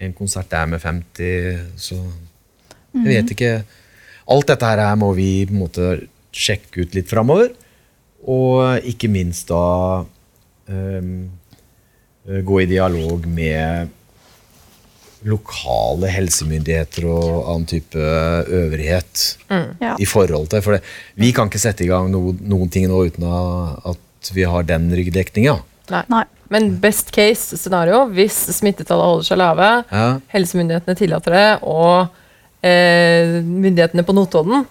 én 0.03 0.13
konsert 0.17 0.49
der 0.51 0.65
med 0.69 0.81
50, 0.81 1.59
så 1.77 1.99
Jeg 2.93 3.09
vet 3.09 3.31
ikke. 3.33 3.53
Alt 4.29 4.47
dette 4.51 4.67
her 4.69 4.95
må 5.01 5.07
vi 5.17 5.45
på 5.49 5.55
en 5.55 5.63
måte 5.63 5.85
sjekke 6.33 6.83
ut 6.85 6.93
litt 6.93 7.09
framover. 7.09 7.49
Og 8.29 8.85
ikke 8.87 9.09
minst 9.09 9.49
da 9.49 10.03
ehm, 10.69 11.25
eh, 12.29 12.39
gå 12.45 12.59
i 12.61 12.67
dialog 12.69 13.25
med 13.27 13.89
lokale 15.27 16.09
helsemyndigheter 16.11 17.05
og 17.07 17.49
annen 17.49 17.67
type 17.67 17.97
øvrighet 17.97 19.37
Ja. 19.81 19.95
i 19.99 20.05
forhold 20.05 20.49
til. 20.51 20.61
For 20.61 20.77
det, 20.77 20.81
vi 21.15 21.31
kan 21.31 21.47
ikke 21.49 21.59
sette 21.63 21.83
i 21.85 21.87
gang 21.87 22.11
no, 22.11 22.33
noen 22.41 22.69
ting 22.69 22.87
nå 22.87 23.05
uten 23.07 23.23
at 23.25 24.31
vi 24.33 24.43
har 24.43 24.63
den 24.63 24.91
ryggdekninga. 24.91 25.57
Nei. 25.91 26.03
Nei. 26.09 26.23
Men 26.53 26.67
best 26.79 27.09
case 27.11 27.57
scenario, 27.57 28.05
hvis 28.13 28.35
smittetallet 28.59 29.03
holder 29.09 29.25
seg 29.27 29.37
lave, 29.41 29.69
Ja. 29.91 30.19
helsemyndighetene 30.33 30.95
tillater 30.95 31.31
det, 31.33 31.47
og 31.63 32.07
eh, 32.63 33.41
myndighetene 33.43 34.03
på 34.07 34.13
Notodden 34.15 34.65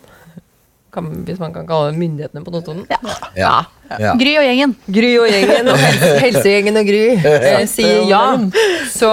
kan, 0.92 1.07
Hvis 1.25 1.38
man 1.40 1.53
kan 1.55 1.66
kalle 1.66 1.90
det 1.90 1.98
myndighetene 1.98 2.44
på 2.44 2.53
Notodden? 2.53 2.87
Ja. 2.90 2.98
Ja. 3.37 3.53
Ja. 3.98 4.12
Gry 4.20 4.35
og 4.40 4.44
gjengen. 4.44 4.75
Gry 4.92 5.11
og 5.20 5.27
gjengen, 5.29 5.68
og 5.72 5.77
helse, 5.81 6.11
helsegjengen 6.27 6.77
og 6.81 6.87
Gry 6.88 7.03
eh, 7.16 7.66
sier 7.68 8.05
ja, 8.09 8.22
så 8.92 9.12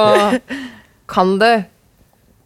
kan 1.10 1.38
det 1.40 1.66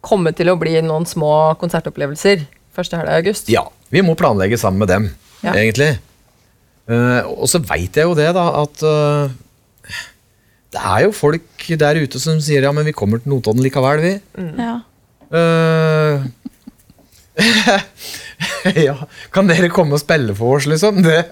komme 0.04 0.32
til 0.36 0.50
å 0.52 0.56
bli 0.60 0.74
noen 0.86 1.06
små 1.08 1.54
konsertopplevelser 1.60 2.42
første 2.74 2.98
helg 2.98 3.10
i 3.10 3.18
august. 3.20 3.48
Ja, 3.52 3.62
vi 3.90 4.02
må 4.06 4.14
planlegge 4.18 4.58
sammen 4.58 4.82
med 4.82 4.88
dem, 4.90 5.10
Ja. 5.44 5.52
egentlig. 5.54 5.92
Eh, 6.88 7.20
og 7.26 7.46
så 7.50 7.58
veit 7.64 7.94
jeg 7.96 8.04
jo 8.06 8.14
det, 8.18 8.30
da, 8.36 8.48
at 8.62 8.82
eh, 8.86 9.34
det 10.74 10.82
er 10.82 11.04
jo 11.06 11.14
folk 11.14 11.66
der 11.80 12.00
ute 12.02 12.20
som 12.22 12.40
sier 12.42 12.66
ja, 12.66 12.72
men 12.74 12.86
vi 12.86 12.96
kommer 12.96 13.22
til 13.22 13.30
Notodden 13.32 13.62
likevel, 13.64 14.02
vi. 14.02 14.14
Ja. 14.58 14.74
Uh, 15.34 16.24
ja, 18.88 18.96
kan 19.34 19.48
dere 19.50 19.70
komme 19.72 19.96
og 19.96 20.02
spille 20.02 20.34
for 20.36 20.58
oss, 20.58 20.68
liksom? 20.70 21.00
Det. 21.04 21.22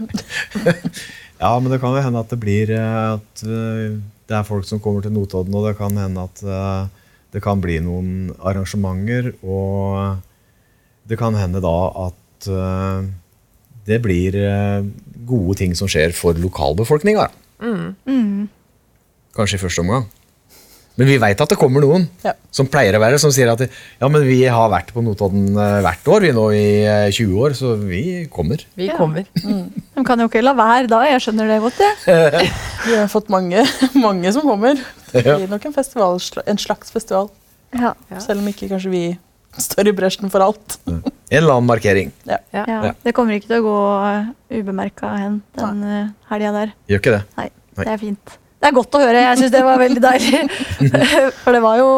ja, 1.43 1.53
men 1.59 1.71
det 1.73 1.81
kan 1.83 1.95
jo 1.95 2.05
hende 2.07 2.23
at 2.23 2.33
det 2.33 2.41
blir 2.43 2.73
eh, 2.75 3.13
at 3.13 3.45
eh, 3.47 3.99
det 4.31 4.39
er 4.39 4.49
folk 4.49 4.67
som 4.67 4.81
kommer 4.83 5.05
til 5.05 5.15
Notodden, 5.15 5.55
og 5.59 5.69
det 5.69 5.77
kan 5.79 5.99
hende 5.99 6.27
at 6.27 6.43
det 7.35 7.43
kan 7.45 7.61
bli 7.63 7.79
noen 7.83 8.31
arrangementer, 8.39 9.33
og 9.43 10.23
det 11.09 11.19
kan 11.21 11.37
hende 11.37 11.61
da 11.65 11.77
at 12.07 12.49
det 13.87 13.99
blir 14.05 14.37
gode 15.29 15.59
ting 15.59 15.75
som 15.77 15.91
skjer 15.91 16.15
for 16.17 16.39
lokalbefolkninga. 16.39 17.27
Mm. 17.63 18.49
Kanskje 19.37 19.57
i 19.59 19.63
første 19.63 19.81
omgang. 19.85 20.09
Men 21.01 21.09
vi 21.09 21.15
veit 21.17 21.41
at 21.41 21.49
det 21.49 21.57
kommer 21.57 21.81
noen 21.81 22.03
Ja. 22.21 22.35
som 22.53 22.67
pleier 22.69 22.93
å 22.93 23.01
være 23.01 23.17
som 23.19 23.31
sier 23.33 23.49
at 23.49 23.63
ja, 23.65 24.09
men 24.13 24.27
vi 24.27 24.43
har 24.45 24.69
vært 24.69 24.91
på 24.93 25.01
Notodden 25.01 25.55
eh, 25.57 25.79
hvert 25.87 26.09
år 26.13 26.21
vi 26.27 26.33
nå 26.37 26.43
i 26.53 26.65
eh, 26.85 27.07
20 27.09 27.39
år, 27.41 27.55
så 27.57 27.71
vi 27.81 28.27
kommer. 28.29 28.61
Vi 28.77 28.91
Ja. 28.91 28.99
kommer. 28.99 29.25
De 29.97 30.05
kan 30.05 30.21
jo 30.21 30.27
ikke 30.29 30.43
la 30.45 30.53
være 30.53 30.91
da, 30.93 31.01
jeg 31.09 31.23
skjønner 31.25 31.49
det 31.49 31.61
godt. 31.65 31.81
Jeg. 31.81 32.51
Vi 32.87 32.97
har 32.99 33.09
fått 33.09 33.29
mange, 33.33 33.63
mange 34.05 34.33
som 34.37 34.43
kommer. 34.45 34.77
Det 35.15 35.23
blir 35.25 35.49
nok 35.49 35.65
en, 35.71 35.73
festival, 35.73 36.21
en 36.47 36.59
slags 36.61 36.91
festival. 36.93 37.31
Ja. 37.73 37.95
Ja. 38.11 38.19
Selv 38.21 38.43
om 38.43 38.49
ikke 38.53 38.69
kanskje 38.69 38.91
vi 38.93 39.03
står 39.57 39.89
i 39.89 39.95
bresjen 39.97 40.29
for 40.33 40.45
alt. 40.45 40.77
En 40.89 41.01
eller 41.31 41.55
annen 41.55 41.69
markering. 41.71 42.13
Ja. 42.29 42.37
Ja. 42.53 42.67
Ja. 42.69 42.93
Det 43.05 43.15
kommer 43.17 43.33
ikke 43.39 43.49
til 43.49 43.63
å 43.63 43.67
gå 43.71 43.77
ubemerka 44.61 45.15
hen 45.17 45.41
den 45.57 45.83
helga 46.29 46.53
der. 46.59 46.75
Gjør 46.91 47.01
ikke 47.05 47.15
det? 47.17 47.23
Nei, 47.39 47.49
Nei. 47.79 47.85
det 47.87 47.93
er 47.95 48.03
fint. 48.03 48.37
Det 48.63 48.69
er 48.71 48.75
godt 48.77 48.95
å 48.95 49.01
høre. 49.03 49.23
Jeg 49.27 49.39
syns 49.41 49.53
det 49.57 49.63
var 49.67 49.81
veldig 49.83 50.03
deilig. 50.05 50.43
For 51.43 51.57
det 51.57 51.63
var 51.65 51.81
jo 51.81 51.89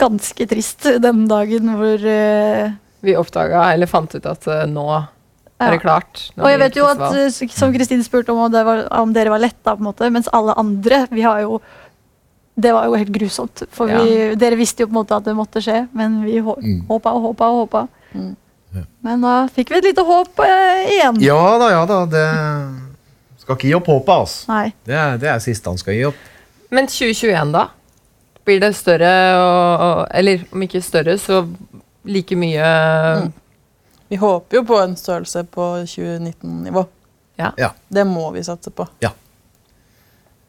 ganske 0.00 0.46
trist 0.48 0.86
den 1.04 1.26
dagen 1.28 1.74
hvor 1.76 2.00
uh, 2.08 2.70
Vi 3.04 3.14
oppdaga, 3.20 3.66
eller 3.74 3.88
fant 3.90 4.16
ut 4.16 4.24
at 4.28 4.48
uh, 4.48 4.62
nå 4.68 4.86
er 5.60 5.72
det 5.72 5.80
klart. 5.80 6.26
Og 6.36 6.48
jeg 6.50 6.60
vet 6.60 6.76
jo 6.76 6.84
at, 6.88 7.02
eh, 7.16 7.48
som 7.52 7.72
Kristine 7.72 8.04
spurte 8.04 8.32
om, 8.32 8.42
om, 8.44 8.50
det 8.52 8.60
var, 8.66 8.82
om 9.00 9.12
dere 9.16 9.32
var 9.32 9.40
letta, 9.40 9.72
på 9.76 9.80
en 9.80 9.86
måte, 9.88 10.08
mens 10.12 10.28
alle 10.36 10.52
andre 10.60 11.06
vi 11.12 11.24
har 11.24 11.40
jo 11.46 11.60
Det 12.56 12.72
var 12.72 12.84
jo 12.88 12.96
helt 12.96 13.12
grusomt. 13.12 13.62
For 13.76 13.88
vi, 13.88 14.34
dere 14.40 14.56
visste 14.56 14.84
jo 14.84 14.88
på 14.88 14.94
en 14.96 14.98
måte 15.02 15.16
at 15.16 15.24
det 15.28 15.36
måtte 15.36 15.60
skje, 15.64 15.82
men 15.96 16.22
vi 16.24 16.40
hå- 16.40 16.56
Mm. 16.60 16.82
håpa 16.88 17.12
og 17.12 17.22
håpa 17.30 17.48
og 17.52 17.58
håpa. 17.66 17.82
Mm. 18.16 18.34
Men 19.04 19.20
da 19.24 19.34
fikk 19.52 19.70
vi 19.72 19.78
et 19.80 19.88
lite 19.90 20.04
håp 20.04 20.40
eh, 20.44 20.84
igjen. 20.96 21.20
Ja 21.24 21.40
da, 21.60 21.68
ja 21.72 21.82
da. 21.88 21.98
Det 22.08 22.24
Skal 23.46 23.54
ikke 23.60 23.68
gi 23.70 23.74
opp 23.78 23.86
håpet, 23.92 24.12
altså. 24.12 24.46
Nei. 24.50 24.72
Det 24.88 24.94
er, 24.98 25.16
det 25.22 25.28
er 25.30 25.42
siste 25.44 25.70
han 25.70 25.78
skal 25.78 25.94
gi 25.94 26.04
opp. 26.08 26.22
Men 26.74 26.88
2021, 26.90 27.52
da? 27.54 27.68
Blir 28.46 28.60
det 28.62 28.72
større 28.78 29.10
og, 29.38 29.82
og 29.86 30.00
Eller 30.14 30.42
om 30.54 30.62
ikke 30.66 30.80
større, 30.82 31.14
så 31.18 31.40
like 32.06 32.36
mye 32.38 32.66
Vi 34.10 34.18
håper 34.22 34.60
jo 34.60 34.64
på 34.66 34.76
en 34.82 34.96
størrelse 34.98 35.44
på 35.50 35.64
2019-nivå. 35.86 36.82
Ja. 37.38 37.52
Ja. 37.58 37.70
Det 37.88 38.04
må 38.06 38.28
vi 38.34 38.42
satse 38.46 38.70
på. 38.74 38.86
Ja. 39.02 39.10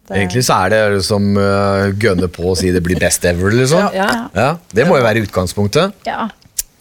Det- 0.07 0.17
Egentlig 0.21 0.43
så 0.47 0.57
er 0.65 0.69
det 0.93 1.01
som 1.05 1.25
uh, 1.37 1.89
gønner 1.99 2.29
på 2.31 2.51
å 2.51 2.55
si 2.57 2.69
det 2.71 2.81
blir 2.85 2.99
best 3.01 3.25
ever, 3.27 3.51
liksom. 3.51 3.89
Ja. 3.93 4.05
Ja. 4.07 4.27
Ja, 4.37 4.51
Det 4.71 4.85
må 4.87 4.97
jo 4.97 5.03
være 5.03 5.25
utgangspunktet. 5.25 5.93
Ja. 6.07 6.29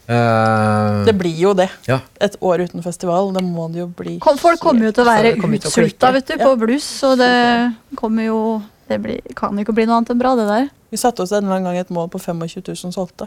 Eh, 0.09 1.05
Det 1.05 1.15
blir 1.19 1.35
jo 1.35 1.53
det. 1.55 1.69
ja. 1.89 2.01
Et 2.21 2.37
år 2.41 2.63
uten 2.67 2.83
festival, 2.83 3.33
det 3.35 3.43
må 3.45 3.67
det 3.73 3.81
jo 3.81 3.87
bli. 3.87 4.19
Kom, 4.23 4.39
folk 4.39 4.61
kommer 4.61 4.87
jo 4.87 4.93
til 4.93 5.05
å 5.05 5.07
være 5.09 5.35
utsulta 5.37 6.13
vet 6.15 6.27
du, 6.27 6.37
på 6.39 6.57
blues, 6.59 6.85
så 6.85 7.17
det 7.19 7.75
kommer 7.97 8.25
jo 8.29 8.63
Det 8.89 9.01
blir, 9.03 9.19
kan 9.35 9.51
jo 9.59 9.65
ikke 9.65 9.75
bli 9.75 9.85
noe 9.89 9.97
annet 9.99 10.13
enn 10.15 10.19
bra, 10.21 10.37
det 10.39 10.47
der. 10.47 10.69
Vi 10.95 10.97
satte 10.97 11.25
oss 11.25 11.33
en 11.35 11.49
gang 11.51 11.77
et 11.77 11.91
mål 11.91 12.07
på 12.09 12.21
25 12.23 12.63
000 12.63 12.93
solgte. 12.95 13.27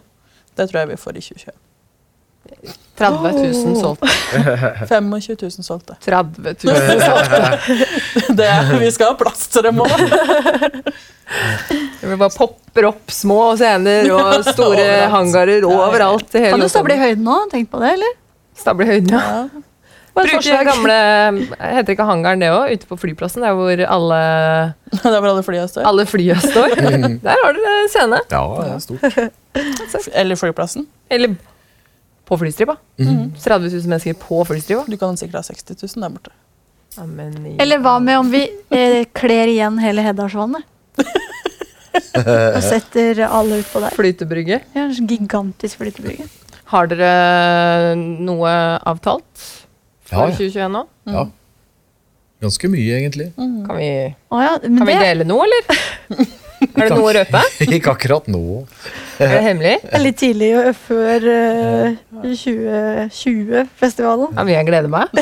Det 0.56 0.70
tror 0.70 0.80
jeg 0.80 0.88
vi 0.88 0.96
får 0.96 1.18
i 1.18 1.22
2021. 1.22 1.52
30 3.00 3.32
000 3.40 3.76
solgte. 3.80 4.08
25 4.90 5.38
000 5.42 5.64
solgte. 5.64 5.96
30 6.04 6.56
000 6.64 7.02
solgte. 7.06 7.42
Det 8.42 8.50
vi 8.82 8.90
skal 8.92 9.14
ha 9.14 9.16
plass 9.22 9.46
til 9.54 9.64
dem 9.70 9.80
òg. 9.86 9.94
Det 12.02 12.18
bare 12.18 12.34
popper 12.34 12.90
opp 12.90 13.12
små 13.14 13.40
scener 13.60 14.10
og 14.16 14.44
store 14.50 14.76
Overalt. 14.84 15.12
hangarer 15.16 15.66
overalt. 15.70 16.30
hele 16.36 16.52
Kan 16.56 16.64
du 16.66 16.70
stable 16.72 16.96
i 16.98 17.02
høyden 17.06 17.26
nå? 17.28 17.40
Tenk 17.52 17.70
på 17.72 17.82
det, 17.84 17.96
eller? 18.00 18.14
Stable 18.60 18.88
i 18.88 18.94
høyden, 18.96 19.16
ja. 19.16 19.48
Bruker 20.20 20.64
gamle 20.68 20.96
Heter 21.62 21.94
ikke 21.94 22.04
hangaren 22.10 22.42
det 22.44 22.50
òg? 22.52 22.74
Ute 22.76 22.88
på 22.90 22.98
flyplassen, 23.00 23.46
der 23.46 23.54
hvor 23.56 23.70
alle, 23.72 24.18
Det 24.92 25.00
er 25.06 25.20
hvor 25.22 25.30
alle 25.30 25.44
flya 25.48 25.68
står. 25.70 25.86
alle 25.88 26.04
flya 26.10 26.36
står. 26.44 26.74
Der 27.24 27.44
har 27.46 27.56
dere 27.56 27.76
scene. 27.94 28.20
ja, 28.34 28.42
det 28.58 28.74
er 28.74 28.82
stort. 28.84 30.12
Eller 30.20 30.36
flyplassen. 30.42 30.90
Eller 31.14 31.38
på 32.30 32.38
flystripa. 32.38 32.76
30 33.00 33.72
000 33.74 33.90
mennesker 33.90 34.18
på 34.22 34.44
flystripa. 34.46 34.86
Du 34.88 34.98
kan 35.02 35.18
sikkert 35.18 35.42
ha 35.42 35.44
60 35.50 35.80
000 35.82 36.04
der 36.06 36.14
borte. 36.14 36.36
Ja, 36.98 37.06
Eller 37.64 37.82
hva 37.84 38.00
med 38.02 38.18
om 38.20 38.30
vi 38.34 38.44
eh, 38.74 39.04
kler 39.16 39.50
igjen 39.52 39.78
hele 39.82 40.04
Heddalsvannet? 40.06 40.66
Og 42.56 42.62
setter 42.66 43.22
alle 43.28 43.60
utpå 43.64 43.82
der. 43.84 43.96
Flytebrygge. 43.96 44.60
Ja, 44.76 44.86
en 44.90 45.08
gigantisk 45.10 45.82
flytebrygge. 45.82 46.28
Har 46.70 46.90
dere 46.90 47.96
noe 47.98 48.52
avtalt 48.90 49.26
Ja, 50.10 50.26
for 50.26 50.30
ja. 50.30 50.38
2021 50.38 50.74
nå? 50.76 50.86
ja. 51.10 51.28
Ganske 52.40 52.70
mye, 52.72 52.94
egentlig. 52.96 53.26
Kan 53.36 53.76
vi, 53.76 53.88
oh, 54.32 54.40
ja, 54.40 54.54
men 54.64 54.78
kan 54.80 54.88
vi 54.88 54.94
dele 54.96 55.26
noe, 55.28 55.44
eller? 55.44 55.82
Er 56.60 56.90
det 56.90 56.96
noe 56.96 57.08
å 57.08 57.14
røpe? 57.16 57.40
Ikke 57.76 57.92
akkurat 57.94 58.26
nå. 58.32 58.42
Er 59.20 59.28
det 59.34 59.42
hemmelig? 59.46 59.76
er 59.92 60.00
litt 60.04 60.18
tidlig 60.20 60.50
eh, 60.56 60.74
før 60.88 61.20
uh, 61.28 61.90
2020-festivalen. 62.24 64.28
Ja, 64.36 64.44
men 64.48 64.54
jeg 64.56 64.66
gleder 64.68 64.90
meg. 64.92 65.06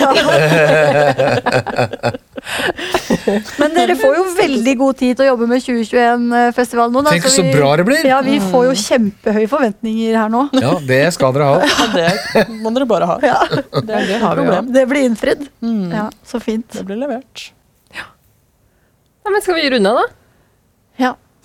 Men 3.58 3.74
dere 3.76 3.96
får 4.00 4.14
jo 4.16 4.22
veldig 4.38 4.74
god 4.80 4.96
tid 5.00 5.18
til 5.18 5.26
å 5.26 5.28
jobbe 5.32 5.46
med 5.50 5.62
2021-festivalen 5.66 6.94
nå. 6.96 7.02
da, 7.04 7.10
Tenk 7.16 7.24
så 7.26 7.30
så 7.38 7.44
vi- 7.48 7.54
bra 7.56 7.70
det 7.80 7.86
blir! 7.90 8.02
Ja, 8.08 8.20
vi 8.26 8.36
får 8.44 8.64
jo 8.70 8.74
kjempehøye 8.84 9.50
forventninger 9.52 10.12
her 10.22 10.30
nå. 10.32 10.42
Ja, 10.56 10.72
det 10.88 11.02
skal 11.18 11.30
dere 11.36 11.46
ha. 11.50 11.56
Ja, 11.98 12.12
det 12.38 12.44
må 12.62 12.70
dere 12.76 12.88
bare 12.90 13.06
ha. 13.10 13.16
Ja, 13.26 13.40
Det 13.52 13.64
det, 13.84 14.20
har 14.22 14.34
vi 14.40 14.44
jo. 14.48 14.52
Det 14.78 14.84
blir 14.90 15.02
innfridd. 15.10 15.42
Mm. 15.66 15.88
Ja, 15.92 16.06
så 16.28 16.38
fint. 16.44 16.68
Det 16.74 16.84
blir 16.88 16.98
levert. 17.02 17.38
Ja, 17.98 18.06
men 19.34 19.42
skal 19.44 19.56
vi 19.60 19.70
runde 19.74 19.90
av, 19.92 19.96
da? 20.00 20.06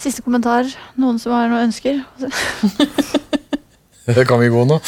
Siste 0.03 0.23
kommentar. 0.25 0.67
Noen 0.99 1.19
som 1.23 1.33
har 1.37 1.47
noen 1.51 1.69
ønsker? 1.69 2.01
Det 4.03 4.25
Kan 4.29 4.41
vi 4.43 4.49
gå 4.51 4.65
nå? 4.67 4.81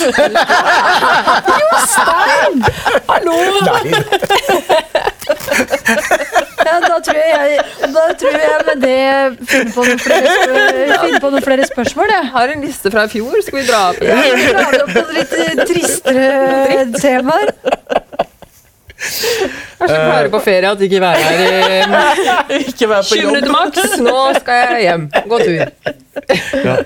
Hallo! 3.09 3.37
Nei. 3.69 3.93
Ja, 6.65 6.75
da 6.81 6.97
tror 7.05 7.19
jeg, 7.21 7.59
da 7.95 8.03
tror 8.19 8.37
jeg 8.41 8.65
med 8.67 8.83
det 8.83 9.47
finner 9.51 9.71
på 9.75 9.85
noen 9.87 10.01
flere, 10.03 10.35
finner 11.05 11.21
på 11.23 11.31
noen 11.35 11.45
flere 11.45 11.67
spørsmål. 11.69 12.11
Jeg. 12.15 12.31
Har 12.35 12.53
en 12.57 12.65
liste 12.65 12.91
fra 12.95 13.05
i 13.07 13.13
fjor. 13.13 13.37
Skal 13.47 13.61
vi 13.61 13.65
dra 13.69 13.81
opp 13.93 14.01
Ja, 14.03 14.17
igjen? 14.19 14.41
vi 14.41 14.49
drar 14.57 14.79
opp 14.83 14.93
noen 14.97 15.13
litt 15.19 15.37
eh, 15.39 15.55
tristere 15.69 16.87
temaer. 16.99 17.55
Jeg 19.05 19.85
er 19.85 19.91
så 19.91 19.99
klare 19.99 20.31
på 20.33 20.41
ferie 20.45 20.71
at 20.71 20.83
ikke 20.87 21.01
være 21.03 21.21
her 21.29 21.75
i 21.75 22.61
Ikke 22.63 22.89
være 22.89 23.05
på 23.05 23.19
20 23.19 23.27
minutter 23.29 23.53
maks. 23.53 23.99
Nå 24.01 24.17
skal 24.39 24.61
jeg 24.63 24.87
hjem. 24.87 25.07
Gå 25.29 25.41
tur. 25.43 25.93
Ja. 26.65 26.77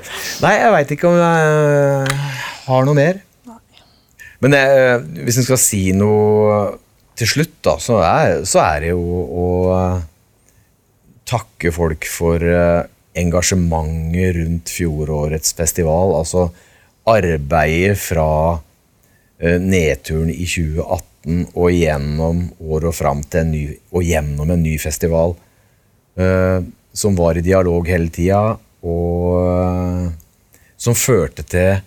Nei, 0.43 0.53
jeg 0.57 0.75
veit 0.75 0.93
ikke 0.97 1.11
om 1.11 1.19
jeg 1.21 2.19
har 2.69 2.87
noe 2.89 2.99
mer. 2.99 3.23
Men 4.43 4.55
jeg, 4.55 5.01
hvis 5.27 5.41
en 5.41 5.47
skal 5.49 5.61
si 5.61 5.83
noe 5.97 6.59
til 7.19 7.31
slutt, 7.33 7.57
da, 7.67 7.75
så 7.83 7.99
er, 8.07 8.37
så 8.47 8.63
er 8.63 8.85
det 8.85 8.93
jo 8.93 9.03
å 9.43 9.49
eh, 9.75 10.07
takke 11.29 11.73
folk 11.75 12.07
for 12.07 12.43
eh, 12.43 12.87
engasjementet 13.19 14.37
rundt 14.39 14.71
fjorårets 14.71 15.57
festival. 15.59 16.15
Altså 16.21 16.49
arbeidet 17.09 17.99
fra 17.99 18.31
eh, 19.41 19.59
nedturen 19.59 20.31
i 20.31 20.47
2018 20.47 21.08
og 21.27 21.71
gjennom 21.75 22.45
året 22.63 22.91
og 22.93 22.97
fram 22.97 23.23
til 23.27 23.41
en 23.43 23.51
ny, 23.53 23.63
og 23.93 24.07
gjennom 24.07 24.51
en 24.51 24.63
ny 24.63 24.79
festival. 24.79 25.37
eh, 26.19 26.63
som 26.93 27.15
var 27.15 27.37
i 27.39 27.45
dialog 27.47 27.87
hele 27.87 28.09
tida, 28.11 28.59
og 28.83 29.35
eh, 29.39 30.09
som 30.77 30.95
førte 30.99 31.45
til 31.47 31.79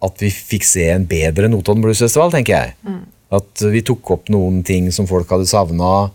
at 0.00 0.22
vi 0.22 0.30
fikk 0.30 0.64
se 0.64 0.84
en 0.90 1.06
bedre 1.06 1.48
Notodden 1.48 1.82
Blues 1.82 1.98
Festival, 1.98 2.30
tenker 2.30 2.54
jeg. 2.54 2.74
At 3.30 3.62
vi 3.72 3.82
tok 3.82 4.10
opp 4.10 4.30
noen 4.30 4.62
ting 4.62 4.92
som 4.92 5.06
folk 5.06 5.28
hadde 5.30 5.46
savna, 5.50 6.10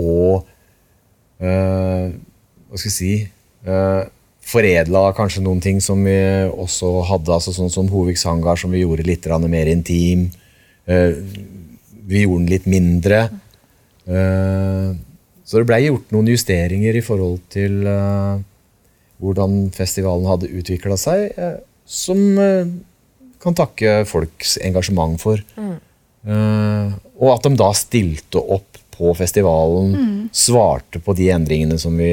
og 0.00 0.48
eh, 1.40 2.08
Hva 2.68 2.76
skal 2.76 2.90
jeg 2.90 2.96
si 2.96 3.12
uh, 3.66 4.04
Foredla 4.50 5.10
kanskje 5.14 5.44
noen 5.44 5.60
ting 5.62 5.78
som 5.84 6.00
vi 6.02 6.16
også 6.50 7.04
hadde, 7.06 7.32
altså 7.36 7.54
sånn 7.54 7.70
som 7.70 7.90
Hoviks 7.90 8.26
hangar, 8.26 8.58
som 8.58 8.72
vi 8.74 8.82
gjorde 8.82 9.06
litt 9.06 9.28
mer 9.46 9.70
intim. 9.70 10.30
Eh, 10.90 11.14
vi 12.10 12.24
gjorde 12.24 12.44
den 12.44 12.50
litt 12.50 12.66
mindre. 12.66 13.20
Eh, 14.06 14.88
så 15.44 15.58
det 15.58 15.68
blei 15.68 15.84
gjort 15.86 16.10
noen 16.14 16.30
justeringer 16.32 16.98
i 16.98 17.04
forhold 17.04 17.42
til 17.52 17.86
eh, 17.86 18.42
hvordan 19.22 19.70
festivalen 19.76 20.26
hadde 20.30 20.50
utvikla 20.50 20.96
seg, 20.98 21.36
som 21.84 22.18
kan 23.40 23.56
takke 23.56 24.00
folks 24.08 24.56
engasjement 24.64 25.20
for. 25.20 25.42
Mm. 25.56 25.78
og 27.16 27.30
at 27.32 27.46
de 27.46 27.50
da 27.56 27.70
stilte 27.72 28.40
opp 28.40 28.76
på 28.92 29.12
festivalen, 29.16 30.26
svarte 30.36 31.00
på 31.00 31.14
de 31.16 31.30
endringene 31.32 31.78
som 31.80 31.94
vi 31.96 32.10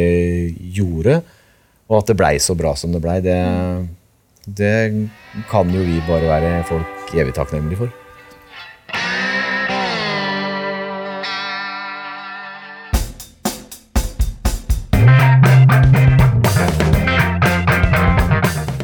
gjorde, 0.76 1.20
og 1.88 2.02
at 2.02 2.12
det 2.12 2.18
blei 2.20 2.36
så 2.40 2.56
bra 2.58 2.76
som 2.76 2.92
det 2.92 3.02
blei, 3.04 3.20
det, 3.24 3.38
det 4.46 4.76
kan 5.52 5.72
jo 5.72 5.86
vi 5.88 6.02
bare 6.08 6.28
være 6.28 6.52
folk 6.68 7.16
evig 7.16 7.36
takknemlige 7.38 7.86
for. 7.86 7.96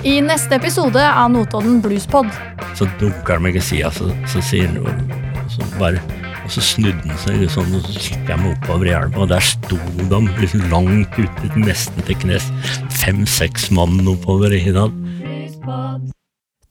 I 0.04 0.20
neste 0.22 0.56
episode 0.60 1.00
av 1.00 1.32
Notodden 1.32 1.80
Bluespod. 1.82 2.28
Så 2.78 2.88
dunker 3.00 3.38
han 3.38 3.46
meg 3.46 3.58
i 3.60 3.64
sida, 3.64 3.92
så, 3.92 4.12
så 4.30 4.44
sier 4.44 4.72
han 4.72 5.74
bare 5.80 6.23
Og 6.44 6.52
så 6.52 6.64
snudde 6.64 7.08
han 7.08 7.20
seg 7.24 7.46
sånn, 7.52 7.72
og 7.78 7.86
så 7.88 7.96
kikket 7.96 8.32
jeg 8.34 8.42
meg 8.42 8.58
oppover 8.58 8.90
i 8.90 8.96
elva, 8.98 9.24
og 9.24 9.30
der 9.32 9.46
sto 9.48 9.80
de 9.98 10.20
liksom 10.42 10.66
langt 10.74 11.16
ute, 11.16 11.52
nesten 11.56 12.08
til 12.08 12.20
knes. 12.26 12.50
Fem-seks 13.00 13.70
mann 13.76 14.02
oppover 14.12 14.54
i 14.56 14.60
hinnen. 14.66 15.00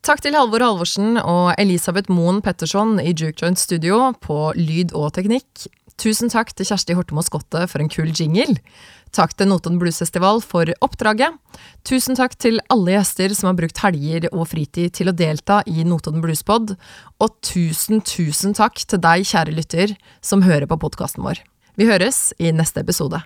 Takk 0.03 0.19
til 0.25 0.35
Halvor 0.35 0.65
Halvorsen 0.67 1.15
og 1.23 1.53
Elisabeth 1.63 2.11
Moen 2.11 2.41
Petterson 2.43 2.97
i 2.99 3.13
Juke 3.15 3.39
Joint 3.39 3.61
Studio 3.61 4.11
på 4.21 4.51
lyd 4.59 4.93
og 4.99 5.13
teknikk. 5.15 5.69
Tusen 6.03 6.33
takk 6.33 6.51
til 6.59 6.67
Kjersti 6.67 6.97
Hortemo 6.99 7.23
Skotte 7.23 7.61
for 7.71 7.83
en 7.83 7.91
kul 7.93 8.11
jingle. 8.11 8.57
Takk 9.15 9.37
til 9.39 9.47
Notodden 9.47 9.79
Blues 9.79 10.01
Festival 10.03 10.41
for 10.43 10.67
oppdraget. 10.83 11.37
Tusen 11.87 12.19
takk 12.19 12.35
til 12.43 12.59
alle 12.73 12.97
gjester 12.97 13.35
som 13.39 13.53
har 13.53 13.59
brukt 13.61 13.79
helger 13.85 14.27
og 14.33 14.49
fritid 14.51 14.97
til 14.99 15.13
å 15.13 15.15
delta 15.15 15.61
i 15.71 15.87
Notodden 15.87 16.25
Bluespod. 16.25 16.75
Og 17.23 17.37
tusen, 17.47 18.03
tusen 18.03 18.57
takk 18.59 18.83
til 18.83 19.03
deg, 19.05 19.29
kjære 19.29 19.55
lytter, 19.55 19.95
som 20.25 20.43
hører 20.43 20.67
på 20.67 20.81
podkasten 20.83 21.23
vår. 21.23 21.45
Vi 21.79 21.87
høres 21.87 22.33
i 22.43 22.51
neste 22.51 22.83
episode. 22.83 23.23